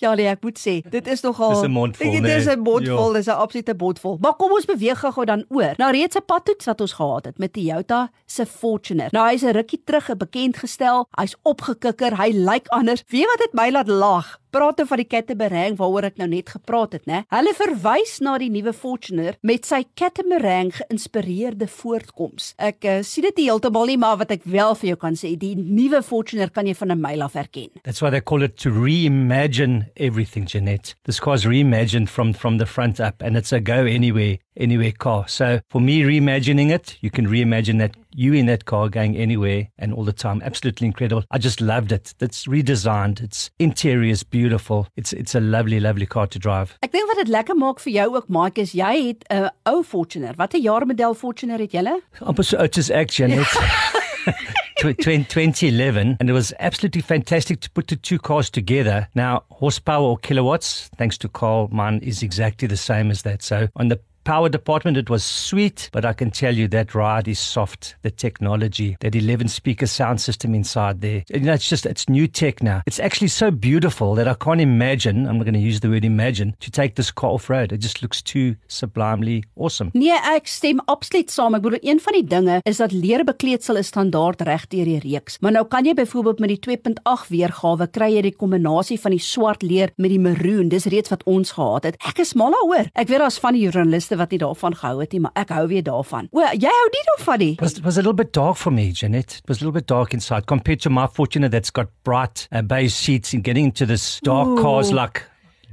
Ja, 0.01 0.15
nee, 0.17 0.25
ek 0.25 0.41
moet 0.41 0.57
sê, 0.57 0.79
dit 0.89 1.07
is 1.13 1.21
nogal 1.21 1.51
Dis 1.53 1.67
'n 1.67 1.71
mondvol. 1.71 2.11
Dit 2.11 2.25
is 2.25 2.47
'n 2.49 2.59
mondvol, 2.65 3.13
dis 3.13 3.27
'n 3.29 3.37
absolute 3.37 3.73
mondvol. 3.77 4.17
Maar 4.21 4.33
kom 4.33 4.51
ons 4.51 4.65
beweeg 4.65 4.97
gou 4.99 5.25
dan 5.25 5.45
oor. 5.49 5.73
Nou 5.77 5.91
reeds 5.91 6.17
'n 6.17 6.25
padtoets 6.25 6.65
wat 6.65 6.81
ons 6.81 6.93
gehad 6.93 7.25
het 7.25 7.37
met 7.37 7.53
Toyota 7.53 8.09
se 8.25 8.45
Fortuner. 8.45 9.07
Nou 9.11 9.29
hy's 9.29 9.43
'n 9.43 9.53
rukkie 9.53 9.81
terug 9.85 10.17
bekend 10.17 10.57
gestel. 10.57 11.07
Hy's 11.11 11.35
opgekikker, 11.43 12.17
hy 12.17 12.31
lyk 12.33 12.67
anders. 12.67 13.03
Wie 13.07 13.25
wat 13.25 13.37
dit 13.37 13.53
my 13.53 13.69
laat 13.69 13.87
lag? 13.87 14.40
Praat 14.51 14.81
oor 14.83 15.01
die 15.01 15.07
catamaran 15.07 15.77
waaroor 15.79 16.09
ek 16.11 16.19
nou 16.21 16.27
net 16.31 16.51
gepraat 16.53 16.97
het, 16.97 17.05
né? 17.09 17.23
Hulle 17.33 17.53
verwys 17.57 18.19
na 18.23 18.37
die 18.41 18.51
nuwe 18.53 18.73
Fortuner 18.75 19.37
met 19.47 19.67
sy 19.69 19.83
catamaran 19.99 20.71
geïnspireerde 20.75 21.67
voortkoms. 21.71 22.53
Ek 22.61 22.85
uh, 22.85 22.99
sien 23.07 23.27
dit 23.29 23.43
heeltemal 23.45 23.91
nie, 23.91 23.99
maar 24.01 24.19
wat 24.21 24.33
ek 24.35 24.45
wel 24.45 24.75
vir 24.81 24.91
jou 24.93 24.99
kan 25.01 25.17
sê, 25.19 25.33
die 25.39 25.55
nuwe 25.55 26.03
Fortuner 26.05 26.51
kan 26.53 26.67
jy 26.67 26.75
van 26.77 26.91
'n 26.91 27.01
myl 27.01 27.23
af 27.23 27.33
herken. 27.39 27.69
That's 27.83 28.01
why 28.01 28.09
they 28.09 28.21
call 28.21 28.43
it 28.43 28.57
to 28.57 28.69
reimagine 28.69 29.87
everything, 29.95 30.45
Jeanette. 30.45 30.95
This 31.05 31.19
car's 31.19 31.45
reimagined 31.45 32.09
from 32.09 32.33
from 32.33 32.57
the 32.57 32.65
front 32.65 32.99
up 32.99 33.21
and 33.21 33.37
it's 33.37 33.53
a 33.53 33.59
go 33.59 33.85
anywhere 33.85 34.37
anywhere 34.57 34.91
car. 34.91 35.27
So 35.27 35.61
for 35.69 35.81
me 35.81 36.03
reimagining 36.03 36.71
it, 36.71 36.97
you 37.01 37.09
can 37.09 37.27
reimagine 37.27 37.79
that 37.79 37.95
you 38.13 38.33
in 38.33 38.45
that 38.47 38.65
car 38.65 38.89
going 38.89 39.15
anywhere 39.15 39.67
and 39.77 39.93
all 39.93 40.03
the 40.03 40.13
time. 40.13 40.41
Absolutely 40.43 40.87
incredible. 40.87 41.23
I 41.31 41.37
just 41.37 41.61
loved 41.61 41.91
it. 41.91 42.13
It's 42.19 42.45
redesigned. 42.47 43.21
Its 43.21 43.49
interior 43.59 44.11
is 44.11 44.23
beautiful. 44.23 44.87
It's 44.95 45.13
it's 45.13 45.35
a 45.35 45.39
lovely 45.39 45.79
lovely 45.79 46.05
car 46.05 46.27
to 46.27 46.39
drive. 46.39 46.77
Ek 46.83 46.91
dink 46.91 47.07
wat 47.09 47.21
dit 47.23 47.31
lekker 47.31 47.57
maak 47.57 47.79
vir 47.79 47.93
jou 47.93 48.07
ook 48.15 48.29
Mike 48.29 48.61
is 48.61 48.73
jy 48.73 48.93
het 49.07 49.25
'n 49.29 49.43
uh, 49.43 49.49
ou 49.65 49.83
Fortuner. 49.83 50.35
Watter 50.37 50.59
jaarmodel 50.59 51.13
Fortuner 51.13 51.59
het 51.59 51.71
jy? 51.71 51.81
Amper 52.21 52.43
so 52.43 52.57
oud 52.57 52.77
as 52.77 52.89
ek, 52.89 53.09
Janet. 53.09 53.47
2011 54.81 56.17
and 56.19 56.29
it 56.29 56.33
was 56.33 56.53
absolutely 56.59 57.01
fantastic 57.01 57.59
to 57.59 57.69
put 57.69 57.87
the 57.87 57.95
two 57.95 58.17
cars 58.17 58.49
together. 58.49 59.07
Now, 59.13 59.43
horsepower 59.51 60.03
or 60.03 60.17
kilowatts, 60.17 60.89
thanks 60.97 61.17
to 61.19 61.29
Carl, 61.29 61.67
mine 61.71 61.99
is 62.01 62.23
exactly 62.23 62.67
the 62.67 62.77
same 62.77 63.11
as 63.11 63.21
that. 63.21 63.43
So 63.43 63.67
on 63.75 63.89
the 63.89 63.99
power 64.23 64.49
department, 64.49 64.97
it 64.97 65.09
was 65.09 65.23
sweet, 65.23 65.89
but 65.91 66.05
I 66.05 66.13
can 66.13 66.31
tell 66.31 66.55
you 66.55 66.67
that 66.69 66.95
ride 66.95 67.27
is 67.27 67.39
soft. 67.39 67.95
The 68.01 68.11
technology, 68.11 68.97
that 68.99 69.15
11 69.15 69.47
speaker 69.47 69.87
sound 69.87 70.21
system 70.21 70.53
inside 70.53 71.01
there, 71.01 71.23
you 71.29 71.39
know, 71.39 71.53
it's 71.53 71.69
just, 71.69 71.85
it's 71.85 72.09
new 72.09 72.27
tech 72.27 72.63
now. 72.63 72.81
It's 72.85 72.99
actually 72.99 73.29
so 73.29 73.51
beautiful 73.51 74.15
that 74.15 74.27
I 74.27 74.33
can't 74.33 74.61
imagine, 74.61 75.27
I'm 75.27 75.37
not 75.37 75.43
going 75.43 75.53
to 75.53 75.59
use 75.59 75.79
the 75.79 75.89
word 75.89 76.05
imagine, 76.05 76.55
to 76.59 76.71
take 76.71 76.95
this 76.95 77.11
car 77.11 77.31
off 77.31 77.49
road. 77.49 77.71
It 77.71 77.79
just 77.79 78.01
looks 78.01 78.21
too 78.21 78.55
sublimely 78.67 79.43
awesome. 79.55 79.91
Nee, 79.93 80.17
ek 80.35 80.47
stem 80.47 80.81
absoluut 80.91 81.31
saam. 81.31 81.55
Ek 81.57 81.65
bedoel, 81.65 81.81
een 81.81 82.01
van 82.03 82.17
die 82.17 82.25
dinge 82.27 82.59
is 82.67 82.81
dat 82.81 82.93
leerbekleedsel 82.95 83.79
is 83.81 83.91
standaard 83.91 84.41
reg 84.47 84.67
deur 84.71 84.87
die 84.87 84.99
reeks. 85.03 85.39
Maar 85.41 85.55
nou 85.57 85.65
kan 85.69 85.85
jy 85.85 85.95
byvoorbeeld 85.97 86.41
met 86.43 86.53
die 86.53 86.59
2.8 86.67 87.31
weergawe 87.33 87.87
kry 87.91 88.11
jy 88.15 88.25
die 88.29 88.35
kombinasie 88.35 88.99
van 89.01 89.15
die 89.15 89.21
swart 89.23 89.65
leer 89.65 89.93
met 89.97 90.13
die 90.13 90.21
maroon. 90.21 90.69
Dis 90.71 90.87
reeds 90.91 91.11
wat 91.13 91.25
ons 91.29 91.55
gehad 91.57 91.89
het. 91.89 91.99
Ek 92.07 92.21
is 92.23 92.33
mal 92.37 92.53
daaroor. 92.55 92.91
Ek 92.93 93.11
weet 93.11 93.23
daar's 93.23 93.39
van 93.41 93.57
die 93.57 93.65
joernaliste 93.65 94.10
meeste 94.11 94.17
wat 94.17 94.31
nie 94.31 94.39
daarvan 94.39 94.75
gehou 94.75 94.99
het 94.99 95.13
nie, 95.13 95.21
maar 95.21 95.31
ek 95.35 95.51
hou 95.55 95.67
weer 95.67 95.83
daarvan. 95.83 96.27
O, 96.31 96.41
jy 96.41 96.69
hou 96.69 96.87
nie 96.91 97.03
daarvan 97.11 97.39
nie. 97.39 97.55
Was 97.59 97.79
was 97.83 97.97
a 97.97 98.01
little 98.01 98.13
bit 98.13 98.33
dark 98.33 98.57
for 98.57 98.71
me, 98.71 98.91
Janet. 98.91 99.39
It 99.39 99.47
was 99.47 99.61
a 99.61 99.65
little 99.65 99.73
bit 99.79 99.87
dark 99.87 100.13
inside 100.13 100.47
compared 100.47 100.81
to 100.81 100.89
my 100.89 101.07
Fortuner 101.07 101.49
that's 101.49 101.71
got 101.71 101.87
bright 102.03 102.47
uh, 102.51 102.61
beige 102.61 102.93
seats 102.93 103.33
and 103.33 103.43
getting 103.43 103.65
into 103.65 103.85
this 103.85 104.19
dark 104.21 104.47
Ooh. 104.47 104.61
cars 104.61 104.91
like 104.91 105.23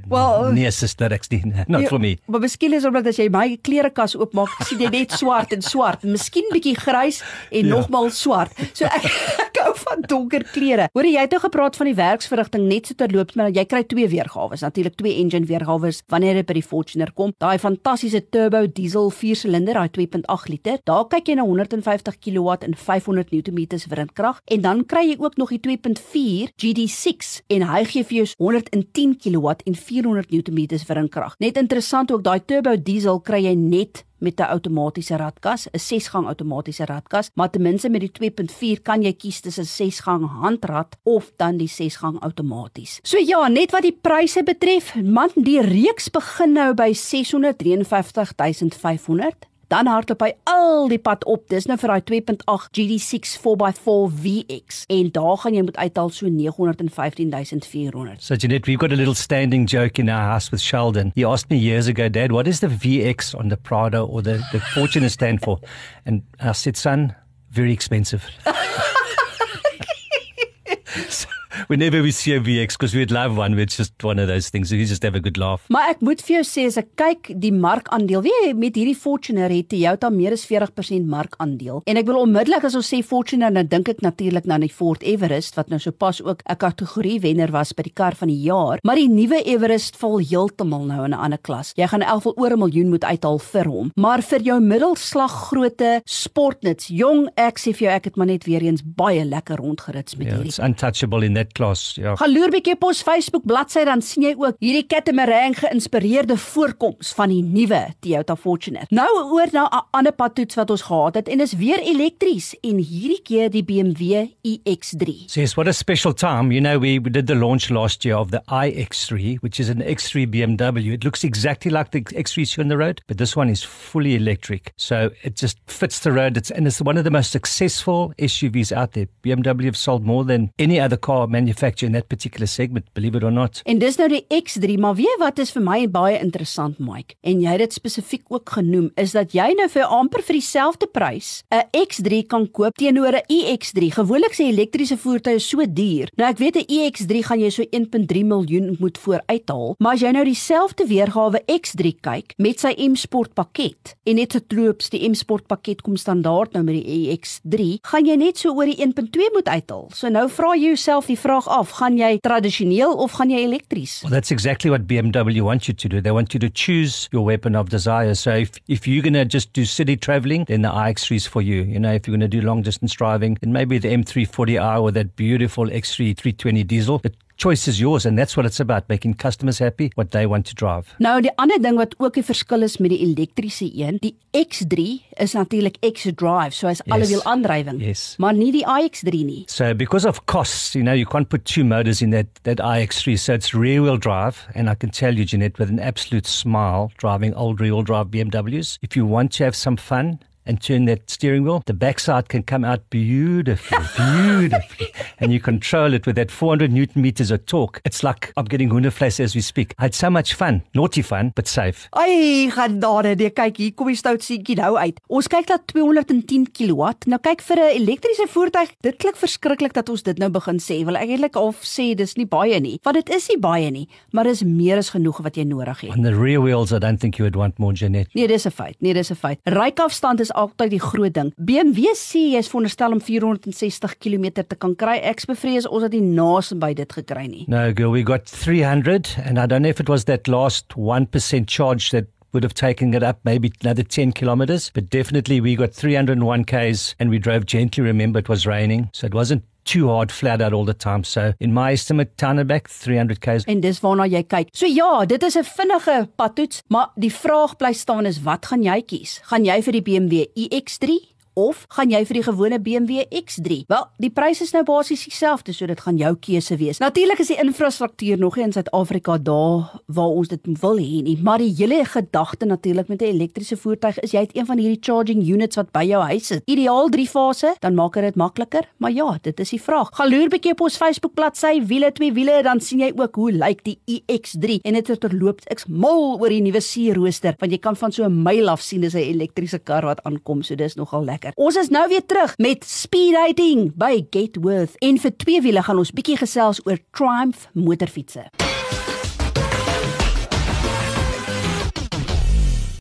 Well, 0.08 0.52
nee, 0.56 0.70
sister, 0.74 1.12
ek's 1.14 1.30
nie 1.30 1.42
not 1.72 1.84
ja, 1.84 1.88
for 1.88 2.00
me. 2.02 2.16
Maar 2.26 2.42
miskien 2.44 2.74
is 2.76 2.86
omdat 2.88 3.06
as 3.12 3.20
jy 3.20 3.28
my 3.32 3.58
klerekas 3.62 4.16
oopmaak, 4.18 4.54
sien 4.66 4.82
jy 4.82 4.90
net 4.92 5.14
swart 5.16 5.52
en 5.54 5.62
swart, 5.64 6.06
miskien 6.08 6.48
bietjie 6.52 6.74
grys 6.78 7.20
en 7.52 7.68
ja. 7.68 7.70
nogmal 7.70 8.10
swart. 8.14 8.56
So 8.72 8.88
ek, 8.88 9.06
ek 9.46 9.60
hou 9.62 9.74
van 9.84 10.02
donker 10.10 10.46
klere. 10.50 10.88
Hoor 10.96 11.08
jy 11.08 11.22
het 11.22 11.36
nou 11.36 11.42
gepraat 11.44 11.78
van 11.78 11.90
die 11.90 11.96
werksverrigting 11.98 12.66
net 12.70 12.90
so 12.90 12.98
terloops, 12.98 13.36
maar 13.38 13.52
jy 13.54 13.64
kry 13.68 13.84
twee 13.86 14.10
weergawe, 14.10 14.58
natuurlik 14.58 14.98
twee 14.98 15.14
engine 15.22 15.46
weergawe 15.48 15.92
wanneer 16.10 16.40
jy 16.40 16.46
by 16.48 16.58
die 16.58 16.64
Fortuner 16.66 17.14
kom. 17.14 17.34
Daai 17.38 17.60
fantastiese 17.62 18.24
turbo 18.32 18.64
diesel 18.66 19.12
4-silinder, 19.14 19.78
daai 19.78 19.92
2.8 19.94 20.52
liter. 20.52 20.82
Daar 20.88 21.06
kyk 21.12 21.30
jy 21.30 21.38
na 21.38 21.46
150 21.46 22.18
kW 22.18 22.58
en 22.66 22.74
500 22.74 23.30
Nm 23.38 24.08
windkrag 24.08 24.40
en 24.44 24.60
dan 24.60 24.84
kry 24.86 25.04
jy 25.10 25.16
ook 25.18 25.36
nog 25.36 25.52
die 25.54 25.60
2.4 25.60 26.52
GD6 26.56 27.42
en 27.48 27.66
hy 27.68 27.84
gee 27.84 28.04
vir 28.04 28.16
jou 28.22 28.26
110 28.38 29.16
kW 29.22 29.54
en 29.68 29.76
400 29.98 30.30
Nm 30.30 30.66
wringkrag. 30.86 31.34
Net 31.38 31.56
interessant 31.56 32.12
ook 32.12 32.22
daai 32.22 32.44
turbo 32.44 32.76
diesel 32.76 33.20
kry 33.20 33.44
jy 33.44 33.54
net 33.58 34.04
met 34.18 34.40
'n 34.40 34.50
outomatiese 34.50 35.16
radkas, 35.16 35.66
'n 35.66 35.78
6-gang 35.78 36.26
outomatiese 36.26 36.84
radkas, 36.84 37.30
maar 37.34 37.50
ten 37.50 37.62
minste 37.62 37.88
met 37.88 38.00
die 38.00 38.12
2.4 38.12 38.82
kan 38.82 39.02
jy 39.02 39.12
kies 39.12 39.40
tussen 39.40 39.64
'n 39.64 39.66
6-gang 39.66 40.28
handrat 40.42 40.96
of 41.02 41.32
dan 41.36 41.56
die 41.56 41.68
6-gang 41.68 42.20
outomaties. 42.20 42.98
So 43.02 43.18
ja, 43.18 43.48
net 43.48 43.70
wat 43.70 43.82
die 43.82 43.98
pryse 44.00 44.42
betref, 44.42 44.94
man, 44.94 45.30
die 45.34 45.60
reeks 45.60 46.10
begin 46.10 46.52
nou 46.52 46.74
by 46.74 46.92
653500 46.92 49.48
dan 49.68 49.86
hardloop 49.86 50.22
hy 50.24 50.32
al 50.48 50.88
die 50.88 50.98
pad 50.98 51.24
op. 51.28 51.44
Dis 51.52 51.66
nou 51.68 51.76
vir 51.80 51.88
daai 51.92 52.02
2.8 52.08 52.68
GD6 52.76 53.36
4x4 53.44 54.06
VX 54.22 54.84
en 54.94 55.10
daar 55.14 55.36
gaan 55.42 55.56
jy 55.56 55.62
moet 55.66 55.76
uithaal 55.76 56.10
so 56.14 56.28
915400. 56.32 58.22
So 58.24 58.34
Jeanette, 58.34 58.66
we've 58.66 58.80
got 58.80 58.92
a 58.92 58.96
little 58.96 59.14
standing 59.14 59.68
joke 59.68 60.00
in 60.00 60.08
our 60.08 60.32
house 60.32 60.50
with 60.50 60.60
Sheldon. 60.60 61.12
He 61.14 61.24
asked 61.24 61.50
me 61.50 61.58
years 61.58 61.86
ago, 61.86 62.08
Dad, 62.08 62.32
what 62.32 62.46
is 62.46 62.60
the 62.60 62.68
VX 62.68 63.34
on 63.38 63.48
the 63.48 63.56
Prado 63.56 64.06
or 64.06 64.22
the 64.22 64.42
the 64.52 64.60
Fortuner 64.74 65.10
stand 65.10 65.42
for? 65.42 65.60
And 66.06 66.22
I 66.40 66.52
said, 66.52 66.76
son, 66.76 67.14
very 67.50 67.72
expensive. 67.72 68.24
so, 71.08 71.28
whenever 71.66 72.02
we 72.02 72.10
see 72.10 72.34
a 72.34 72.40
VX 72.40 72.78
because 72.78 72.94
we'd 72.94 73.10
love 73.10 73.36
one 73.36 73.58
it's 73.58 73.76
just 73.76 74.04
one 74.04 74.18
of 74.18 74.28
those 74.28 74.50
things 74.50 74.70
you 74.70 74.86
just 74.86 75.02
have 75.02 75.16
a 75.16 75.20
good 75.20 75.36
laugh. 75.36 75.64
Maar 75.68 75.94
ek 75.94 76.00
moet 76.00 76.22
vir 76.22 76.38
jou 76.38 76.44
sê 76.46 76.66
as 76.68 76.78
ek 76.80 76.90
kyk 76.98 77.32
die 77.40 77.52
markandeel, 77.52 78.22
weet 78.22 78.46
jy 78.46 78.52
met 78.54 78.78
hierdie 78.78 78.96
Fortuner 78.96 79.50
het 79.52 79.68
Toyota 79.72 80.10
meer 80.10 80.36
as 80.36 80.46
40% 80.48 81.08
markandeel. 81.08 81.82
En 81.88 82.00
ek 82.00 82.06
wil 82.08 82.20
onmiddellik 82.22 82.64
as 82.68 82.76
ons 82.78 82.88
sê 82.88 83.02
Fortuner 83.04 83.52
dan 83.54 83.68
dink 83.70 83.90
ek 83.92 84.02
natuurlik 84.04 84.46
aan 84.48 84.64
die 84.64 84.72
Ford 84.72 85.02
Everest 85.02 85.58
wat 85.58 85.72
nou 85.72 85.80
sopas 85.82 86.22
ook 86.22 86.42
'n 86.48 86.56
kategorie 86.56 87.20
wenner 87.20 87.50
was 87.50 87.72
by 87.72 87.82
die 87.82 87.94
kar 87.94 88.14
van 88.14 88.28
die 88.28 88.42
jaar, 88.42 88.78
maar 88.82 88.96
die 88.96 89.08
nuwe 89.08 89.42
Everest 89.44 89.96
val 89.96 90.18
heeltemal 90.18 90.84
nou 90.84 91.04
in 91.04 91.12
'n 91.12 91.18
ander 91.18 91.38
klas. 91.38 91.72
Jy 91.76 91.86
gaan 91.86 92.02
elk 92.02 92.38
oor 92.38 92.52
'n 92.52 92.58
miljoen 92.58 92.88
moet 92.88 93.04
uithaal 93.04 93.38
vir 93.38 93.66
hom. 93.66 93.92
Maar 93.94 94.22
vir 94.22 94.40
jou 94.42 94.60
middelslag 94.60 95.32
grootte 95.48 96.00
sportnuts, 96.04 96.88
jong 96.88 97.28
ek 97.36 97.58
sê 97.58 97.72
vir 97.72 97.88
jou 97.88 97.94
ek 97.94 98.04
het 98.04 98.16
maar 98.16 98.26
net 98.26 98.44
weer 98.44 98.62
eens 98.62 98.82
baie 98.84 99.24
lekker 99.24 99.56
rondgerits 99.56 100.16
met 100.16 100.26
yeah, 100.26 100.36
hierdie. 100.36 100.48
It's 100.48 100.58
untouchable 100.58 101.24
in 101.24 101.34
that 101.34 101.47
klas. 101.52 101.94
Ja. 102.00 102.16
Gaan 102.16 102.32
loer 102.32 102.50
bietjie 102.50 102.74
op 102.74 102.88
ons 102.90 103.02
Facebook 103.02 103.46
bladsy 103.46 103.84
dan 103.84 104.02
sien 104.02 104.22
jy 104.22 104.34
ook 104.38 104.56
hierdie 104.62 104.86
Catamaran 104.86 105.54
geïnspireerde 105.54 106.36
voorkoms 106.36 107.12
van 107.18 107.32
die 107.32 107.42
nuwe 107.42 107.80
Toyota 108.00 108.36
Fortuner. 108.36 108.86
Nou 108.90 109.08
oor 109.32 109.48
na 109.52 109.68
'n 109.68 109.84
ander 109.90 110.12
padtoets 110.12 110.54
wat 110.54 110.70
ons 110.70 110.82
gehad 110.82 111.14
het 111.14 111.28
en 111.28 111.40
is 111.40 111.52
weer 111.52 111.80
elektries 111.80 112.54
en 112.62 112.76
hierdie 112.76 113.22
keer 113.22 113.50
die 113.50 113.64
BMW 113.64 114.28
iX3. 114.42 115.26
So 115.26 115.40
yes, 115.40 115.54
what 115.54 115.68
a 115.68 115.72
special 115.72 116.12
time. 116.12 116.52
You 116.52 116.60
know 116.60 116.78
we, 116.78 116.98
we 116.98 117.10
did 117.10 117.26
the 117.26 117.34
launch 117.34 117.70
last 117.70 118.04
year 118.04 118.16
of 118.16 118.30
the 118.30 118.42
iX3 118.48 119.38
which 119.40 119.60
is 119.60 119.68
an 119.68 119.82
X3 119.82 120.26
BMW. 120.26 120.94
It 120.94 121.04
looks 121.04 121.24
exactly 121.24 121.70
like 121.70 121.90
the 121.90 122.00
X3 122.00 122.58
on 122.58 122.68
the 122.68 122.76
road, 122.76 123.02
but 123.06 123.18
this 123.18 123.36
one 123.36 123.48
is 123.48 123.62
fully 123.62 124.14
electric. 124.14 124.72
So 124.76 125.10
it 125.22 125.36
just 125.36 125.58
fits 125.66 126.00
the 126.00 126.12
road. 126.12 126.36
It's 126.36 126.50
and 126.50 126.66
it's 126.66 126.80
one 126.80 126.96
of 126.96 127.04
the 127.04 127.10
most 127.10 127.30
successful 127.30 128.12
SUVs 128.18 128.72
out 128.72 128.92
there. 128.92 129.08
BMW 129.22 129.64
have 129.64 129.76
sold 129.76 130.04
more 130.04 130.24
than 130.24 130.52
any 130.58 130.80
other 130.80 130.96
car 130.96 131.26
manufacturer 131.38 131.88
in 131.88 131.96
that 131.96 132.08
particular 132.08 132.46
segment, 132.46 132.86
believe 132.94 133.16
it 133.16 133.24
or 133.24 133.32
not. 133.32 133.62
En 133.64 133.80
dis 133.80 133.98
nou 134.00 134.08
die 134.10 134.24
X3, 134.34 134.78
maar 134.80 134.96
weet 134.98 135.18
wat 135.22 135.40
is 135.42 135.52
vir 135.54 135.64
my 135.64 135.78
baie 135.92 136.18
interessant, 136.18 136.78
Mike? 136.82 137.16
En 137.26 137.42
jy 137.42 137.54
het 137.54 137.64
dit 137.66 137.76
spesifiek 137.78 138.24
ook 138.32 138.56
genoem, 138.58 138.90
is 139.00 139.14
dat 139.16 139.34
jy 139.36 139.50
nou 139.58 139.68
vir 139.72 139.88
amper 139.98 140.24
vir 140.26 140.38
dieselfde 140.38 140.88
prys 140.92 141.42
'n 141.54 141.64
X3 141.86 142.26
kan 142.26 142.46
koop 142.50 142.76
teenoor 142.78 143.14
'n 143.14 143.26
iX3. 143.28 143.90
Gewoonlik 143.98 144.34
sê 144.34 144.48
elektriese 144.48 144.96
voertuie 144.96 145.38
so 145.38 145.64
duur. 145.66 146.08
Nou 146.16 146.28
ek 146.30 146.38
weet 146.38 146.56
'n 146.56 146.66
iX3 146.68 147.24
gaan 147.24 147.40
jy 147.40 147.50
so 147.50 147.64
1.3 147.70 148.24
miljoen 148.24 148.76
moet 148.78 148.98
vooruithaal, 148.98 149.74
maar 149.78 149.94
as 149.94 150.00
jy 150.00 150.10
nou 150.10 150.24
dieselfde 150.24 150.86
weergawe 150.86 151.42
X3 151.46 152.00
kyk 152.00 152.34
met 152.36 152.60
sy 152.60 152.74
M-Sport 152.78 153.34
pakket 153.34 153.96
en 154.04 154.14
net 154.16 154.32
getroops 154.32 154.90
die 154.90 155.08
M-Sport 155.08 155.46
pakket 155.46 155.82
kom 155.82 155.96
standaard 155.96 156.52
nou 156.52 156.62
met 156.62 156.74
die 156.74 157.08
iX3, 157.08 157.78
gaan 157.82 158.06
jy 158.06 158.16
net 158.16 158.38
so 158.38 158.54
oor 158.54 158.66
die 158.66 158.78
1.2 158.78 159.32
moet 159.34 159.48
uithaal. 159.48 159.88
So 159.94 160.08
nou 160.08 160.28
vra 160.28 160.54
jy 160.54 160.68
jouself 160.68 161.06
die 161.06 161.16
vraag 161.18 161.27
af, 161.36 161.70
gaan 161.70 161.98
jy 161.98 162.18
tradisioneel 162.24 162.96
of 162.96 163.12
gaan 163.12 163.30
jy 163.30 163.44
elektries? 163.44 164.00
Well, 164.02 164.12
that's 164.12 164.30
exactly 164.30 164.70
what 164.70 164.86
BMW 164.86 165.42
wants 165.42 165.68
you 165.68 165.74
to 165.74 165.88
do. 165.88 166.00
They 166.00 166.10
want 166.10 166.32
you 166.32 166.40
to 166.40 166.48
choose 166.48 167.08
your 167.12 167.24
weapon 167.24 167.54
of 167.54 167.68
desire. 167.68 168.14
So 168.14 168.32
if, 168.32 168.52
if 168.68 168.86
you're 168.88 169.02
going 169.02 169.14
to 169.14 169.24
just 169.24 169.52
do 169.52 169.64
city 169.64 169.96
traveling, 169.96 170.44
then 170.44 170.62
the 170.62 170.70
iX3 170.70 171.16
is 171.16 171.26
for 171.26 171.42
you. 171.42 171.62
You 171.62 171.78
know, 171.78 171.92
if 171.92 172.06
you're 172.06 172.16
going 172.16 172.28
to 172.30 172.40
do 172.40 172.40
long 172.40 172.62
distance 172.62 172.92
driving, 172.94 173.36
then 173.40 173.52
maybe 173.52 173.78
the 173.78 173.88
M340i 173.88 174.80
or 174.80 174.90
that 174.92 175.16
beautiful 175.16 175.66
X3 175.66 176.16
320 176.16 176.64
diesel. 176.64 176.98
The 176.98 177.12
choice 177.38 177.68
is 177.68 177.80
yours 177.80 178.04
and 178.04 178.18
that's 178.18 178.36
what 178.36 178.44
it's 178.44 178.60
about, 178.60 178.88
making 178.88 179.14
customers 179.14 179.58
happy, 179.58 179.90
what 179.94 180.10
they 180.10 180.26
want 180.26 180.44
to 180.46 180.54
drive. 180.54 180.94
Nou 180.98 181.20
die 181.22 181.32
ander 181.38 181.60
ding 181.62 181.78
wat 181.78 181.94
ook 181.98 182.18
'n 182.18 182.22
verskil 182.22 182.62
is 182.62 182.76
met 182.78 182.90
die 182.90 182.98
elektriese 182.98 183.70
een, 183.74 183.98
die 184.00 184.14
X3 184.34 185.02
is 185.16 185.32
natuurlik 185.32 185.78
X-drive, 185.80 186.50
so 186.50 186.66
hy's 186.66 186.82
yes. 186.84 186.94
allewiel 186.94 187.22
aandrywing. 187.22 187.80
Yes. 187.80 188.14
Maar 188.18 188.34
nie 188.34 188.52
die 188.52 188.64
iX3 188.66 189.24
nie. 189.24 189.42
So 189.46 189.74
because 189.74 190.08
of 190.08 190.24
costs, 190.26 190.74
you 190.74 190.82
know, 190.82 190.94
you 190.94 191.06
can't 191.06 191.28
put 191.28 191.44
two 191.44 191.64
motors 191.64 192.02
in 192.02 192.10
that 192.10 192.26
that 192.42 192.58
iX3, 192.58 193.18
so 193.18 193.34
it's 193.34 193.54
rear 193.54 193.82
wheel 193.82 193.98
drive 193.98 194.46
and 194.54 194.68
I 194.68 194.74
can 194.74 194.90
tell 194.90 195.14
you 195.14 195.24
Jeanette 195.24 195.58
with 195.58 195.70
an 195.70 195.78
absolute 195.78 196.26
smile 196.26 196.90
driving 196.98 197.34
old 197.34 197.60
rear 197.60 197.72
wheel 197.72 197.82
drive 197.82 198.10
BMWs, 198.10 198.78
if 198.82 198.96
you 198.96 199.06
want 199.06 199.32
to 199.36 199.44
have 199.44 199.54
some 199.54 199.76
fun 199.76 200.18
and 200.48 200.60
turn 200.60 200.86
that 200.86 201.08
steering 201.10 201.44
wheel, 201.44 201.62
the 201.66 201.74
backside 201.74 202.28
can 202.28 202.42
come 202.42 202.64
out 202.64 202.80
beautifully, 202.90 203.78
beautifully. 203.96 204.88
and 205.20 205.32
you 205.32 205.40
control 205.40 205.92
it 205.94 206.06
with 206.06 206.16
that 206.16 206.30
400 206.30 206.72
newton 206.72 207.02
meters 207.02 207.30
of 207.30 207.44
torque. 207.46 207.80
It's 207.84 208.02
like 208.02 208.32
I'm 208.36 208.46
getting 208.46 208.70
Hoendervleis 208.70 209.20
as 209.20 209.34
we 209.34 209.40
speak. 209.40 209.74
I 209.78 209.82
had 209.84 209.94
so 209.94 210.10
much 210.10 210.34
fun. 210.34 210.62
Naughty 210.74 211.02
fun, 211.02 211.32
but 211.34 211.46
safe. 211.46 211.88
Ai, 211.92 212.50
genade, 212.50 213.14
nee, 213.18 213.30
kyk 213.30 213.56
hier 213.60 213.72
kom 213.76 213.88
die 213.92 213.96
stout 213.98 214.22
seentjie 214.24 214.56
nou 214.58 214.76
uit. 214.78 214.98
Ons 215.08 215.28
kyk 215.28 215.46
dat 215.46 215.66
210 215.72 216.48
kW. 216.56 216.92
Nou 217.06 217.20
kyk 217.22 217.42
vir 217.42 217.56
'n 217.58 217.76
elektriese 217.82 218.26
voertuig, 218.28 218.72
dit 218.82 218.96
klink 218.96 219.16
verskriklik 219.16 219.72
dat 219.74 219.88
ons 219.88 220.02
dit 220.02 220.18
nou 220.18 220.30
begin 220.30 220.58
sê. 220.58 220.84
Wil 220.84 220.96
ek 220.96 221.08
eintlik 221.08 221.36
al 221.36 221.52
sê 221.62 221.94
dis 221.94 222.16
nie 222.16 222.26
baie 222.26 222.60
nie. 222.60 222.78
Want 222.82 222.96
dit 222.96 223.10
is 223.14 223.28
nie 223.28 223.38
baie 223.38 223.70
nie, 223.70 223.88
maar 224.12 224.24
dis 224.24 224.42
meer 224.42 224.78
as 224.78 224.90
genoeg 224.90 225.18
wat 225.22 225.36
jy 225.36 225.44
nodig 225.44 225.80
het. 225.80 225.90
On 225.96 226.02
the 226.02 226.14
rear 226.14 226.40
wheels, 226.40 226.72
I 226.72 226.78
don't 226.78 226.98
think 227.00 227.18
you 227.18 227.24
would 227.24 227.36
want 227.36 227.58
more, 227.58 227.72
Jeanette. 227.74 228.10
Nee, 228.14 228.26
dis 228.26 228.46
'n 228.46 228.50
feit. 228.50 228.76
Nee, 228.80 228.94
dis 228.94 229.10
'n 229.10 229.14
feit. 229.16 229.38
Rykafstand 229.44 230.20
is 230.20 230.32
altyd 230.38 230.74
die 230.76 230.82
groot 230.82 231.14
ding. 231.16 231.32
BMW 231.36 231.94
sê 231.98 232.24
jy 232.32 232.42
is 232.42 232.50
veronderstel 232.52 232.94
om 232.96 233.02
460 233.02 233.96
km 233.98 234.28
te 234.40 234.58
kan 234.58 234.76
kry. 234.78 234.98
Ek 235.02 235.24
bevrees 235.28 235.66
ons 235.68 235.86
het 235.86 235.96
nie 235.96 236.04
naas 236.04 236.52
by 236.54 236.72
dit 236.78 236.98
gekry 237.00 237.26
nie. 237.28 237.44
No, 237.50 237.68
girl, 237.72 237.92
we 237.94 238.04
got 238.06 238.28
300 238.30 239.16
and 239.24 239.38
I 239.38 239.46
don't 239.46 239.62
know 239.62 239.74
if 239.74 239.80
it 239.80 239.90
was 239.90 240.06
that 240.06 240.28
last 240.28 240.76
1% 240.76 241.46
charge 241.48 241.90
that 241.90 242.08
would 242.32 242.44
have 242.44 242.54
taken 242.54 242.92
it 242.94 243.02
up 243.02 243.20
maybe 243.24 243.50
another 243.62 243.82
10 243.82 244.12
kilometers, 244.12 244.70
but 244.74 244.90
definitely 244.90 245.40
we 245.40 245.56
got 245.56 245.72
301 245.72 246.44
k's 246.44 246.94
and 246.98 247.10
we 247.10 247.18
drove 247.18 247.46
gently. 247.46 247.82
Remember, 247.82 248.18
it 248.18 248.28
was 248.28 248.46
raining, 248.46 248.90
so 248.92 249.06
it 249.06 249.14
wasn't 249.14 249.44
too 249.68 249.88
hard 249.88 250.10
flat 250.12 250.40
out 250.40 250.52
all 250.52 250.64
the 250.64 250.74
time. 250.74 251.04
So 251.04 251.32
in 251.38 251.52
my 251.52 251.72
estimate, 251.72 252.16
town 252.16 252.38
and 252.38 252.48
back 252.48 252.68
300 252.68 253.20
k's. 253.20 253.44
En 253.44 253.60
dis 253.60 253.80
waarna 253.84 254.08
jy 254.08 254.22
kyk. 254.24 254.48
So 254.56 254.66
ja, 254.66 255.04
dit 255.04 255.22
is 255.22 255.36
'n 255.36 255.44
vinnige 255.44 256.08
padtoets, 256.16 256.62
maar 256.68 256.88
die 256.96 257.12
vraag 257.12 257.56
bly 257.56 257.72
staan 257.72 258.06
is 258.06 258.22
wat 258.22 258.46
gaan 258.46 258.62
jy 258.62 258.82
kies? 258.82 259.20
Gaan 259.24 259.44
jy 259.44 259.62
vir 259.62 259.72
die 259.72 259.82
BMW 259.82 260.24
iX3 260.34 261.17
of 261.38 261.64
gaan 261.74 261.92
jy 261.92 262.00
vir 262.08 262.18
die 262.18 262.24
gewone 262.26 262.58
BMW 262.58 263.04
X3? 263.22 263.62
Wel, 263.70 263.84
die 264.02 264.10
pryse 264.10 264.42
is 264.46 264.52
nou 264.56 264.64
basies 264.66 265.04
dieselfde, 265.06 265.54
so 265.54 265.68
dit 265.70 265.80
gaan 265.84 265.98
jou 266.00 266.12
keuse 266.18 266.58
wees. 266.58 266.80
Natuurlik 266.82 267.22
is 267.22 267.30
die 267.32 267.38
infrastruktuur 267.38 268.18
nog 268.18 268.38
nie 268.38 268.48
in 268.48 268.54
Suid-Afrika 268.56 269.18
daar 269.22 269.68
waar 269.86 270.14
ons 270.18 270.30
dit 270.32 270.50
wil 270.62 270.80
hê 270.82 271.02
nie, 271.06 271.16
maar 271.22 271.42
die 271.42 271.52
hele 271.58 271.84
gedagte 271.86 272.48
natuurlik 272.48 272.88
met 272.88 273.02
'n 273.02 273.14
elektriese 273.14 273.56
voertuig 273.56 273.98
is 274.02 274.12
jy 274.12 274.20
het 274.26 274.36
een 274.36 274.46
van 274.46 274.58
hierdie 274.58 274.82
charging 274.82 275.22
units 275.22 275.56
wat 275.56 275.70
by 275.72 275.84
jou 275.84 276.02
huis 276.02 276.26
sit. 276.26 276.42
Ideaal 276.46 276.88
3 276.88 277.06
fase, 277.06 277.54
dan 277.60 277.74
maak 277.74 277.94
dit 277.94 278.16
makliker, 278.16 278.68
maar 278.78 278.92
ja, 278.92 279.18
dit 279.22 279.40
is 279.40 279.50
die 279.50 279.62
vraag. 279.62 279.88
Gaan 279.92 280.10
loer 280.10 280.28
bietjie 280.28 280.52
op 280.52 280.60
ons 280.60 280.76
Facebook 280.76 281.14
bladsy, 281.14 281.62
wiele 281.66 281.92
twee 281.92 282.12
wiele, 282.12 282.42
dan 282.42 282.60
sien 282.60 282.80
jy 282.80 282.92
ook 282.96 283.14
hoe 283.14 283.32
lyk 283.32 283.64
die 283.64 283.78
iX3 283.86 284.60
en 284.62 284.72
dit 284.72 284.88
het 284.88 285.00
terloop 285.00 285.40
ek's 285.46 285.66
mal 285.66 286.18
oor 286.20 286.28
die 286.28 286.42
nuwe 286.42 286.60
C-rooster 286.60 287.34
want 287.38 287.52
jy 287.52 287.58
kan 287.58 287.76
van 287.76 287.92
so 287.92 288.04
'n 288.04 288.22
myl 288.22 288.48
af 288.48 288.60
sien 288.60 288.80
dis 288.80 288.94
'n 288.94 288.98
elektriese 288.98 289.58
kar 289.58 289.84
wat 289.84 290.02
aankom, 290.04 290.42
so 290.42 290.54
dis 290.54 290.74
nogal 290.74 291.04
lekker 291.04 291.27
lekker. 291.28 291.44
Ons 291.44 291.56
is 291.56 291.68
nou 291.68 291.88
weer 291.88 292.06
terug 292.06 292.36
met 292.38 292.64
speed 292.64 293.14
dating 293.14 293.72
by 293.76 294.06
Getworth 294.10 294.76
en 294.78 294.98
vir 294.98 295.16
twee 295.16 295.40
wiele 295.40 295.62
gaan 295.62 295.78
ons 295.78 295.92
bietjie 295.92 296.18
gesels 296.18 296.60
oor 296.66 296.78
Triumph 296.90 297.48
motorfietsse. 297.52 298.47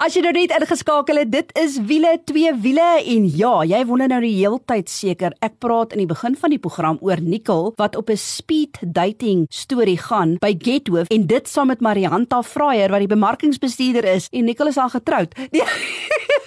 As 0.00 0.14
jy 0.14 0.22
nou 0.22 0.32
net 0.32 0.54
ingeskakel 0.56 1.16
het, 1.16 1.30
dit 1.32 1.52
is 1.58 1.78
wiele 1.88 2.14
twee 2.24 2.52
wiele 2.64 2.88
en 3.14 3.26
ja, 3.36 3.52
jy 3.64 3.84
wonder 3.86 4.08
nou 4.08 4.20
die 4.24 4.34
heeltyd 4.38 4.88
seker. 4.88 5.36
Ek 5.40 5.58
praat 5.58 5.92
in 5.92 5.98
die 6.04 6.10
begin 6.10 6.36
van 6.36 6.54
die 6.54 6.60
program 6.62 6.98
oor 7.00 7.20
Nicole 7.20 7.72
wat 7.76 7.96
op 7.96 8.10
'n 8.10 8.16
speed 8.16 8.78
dating 8.82 9.46
storie 9.50 9.98
gaan 9.98 10.36
by 10.40 10.54
Getworth 10.58 11.12
en 11.12 11.26
dit 11.26 11.48
saam 11.48 11.66
met 11.66 11.80
Marianta 11.80 12.42
Fraier 12.42 12.90
wat 12.90 13.00
die 13.00 13.14
bemarkingsbestuurder 13.14 14.04
is 14.04 14.28
en 14.32 14.44
Nicole 14.44 14.70
is 14.70 14.78
al 14.78 14.88
getroud. 14.88 15.34
Nee, 15.52 15.62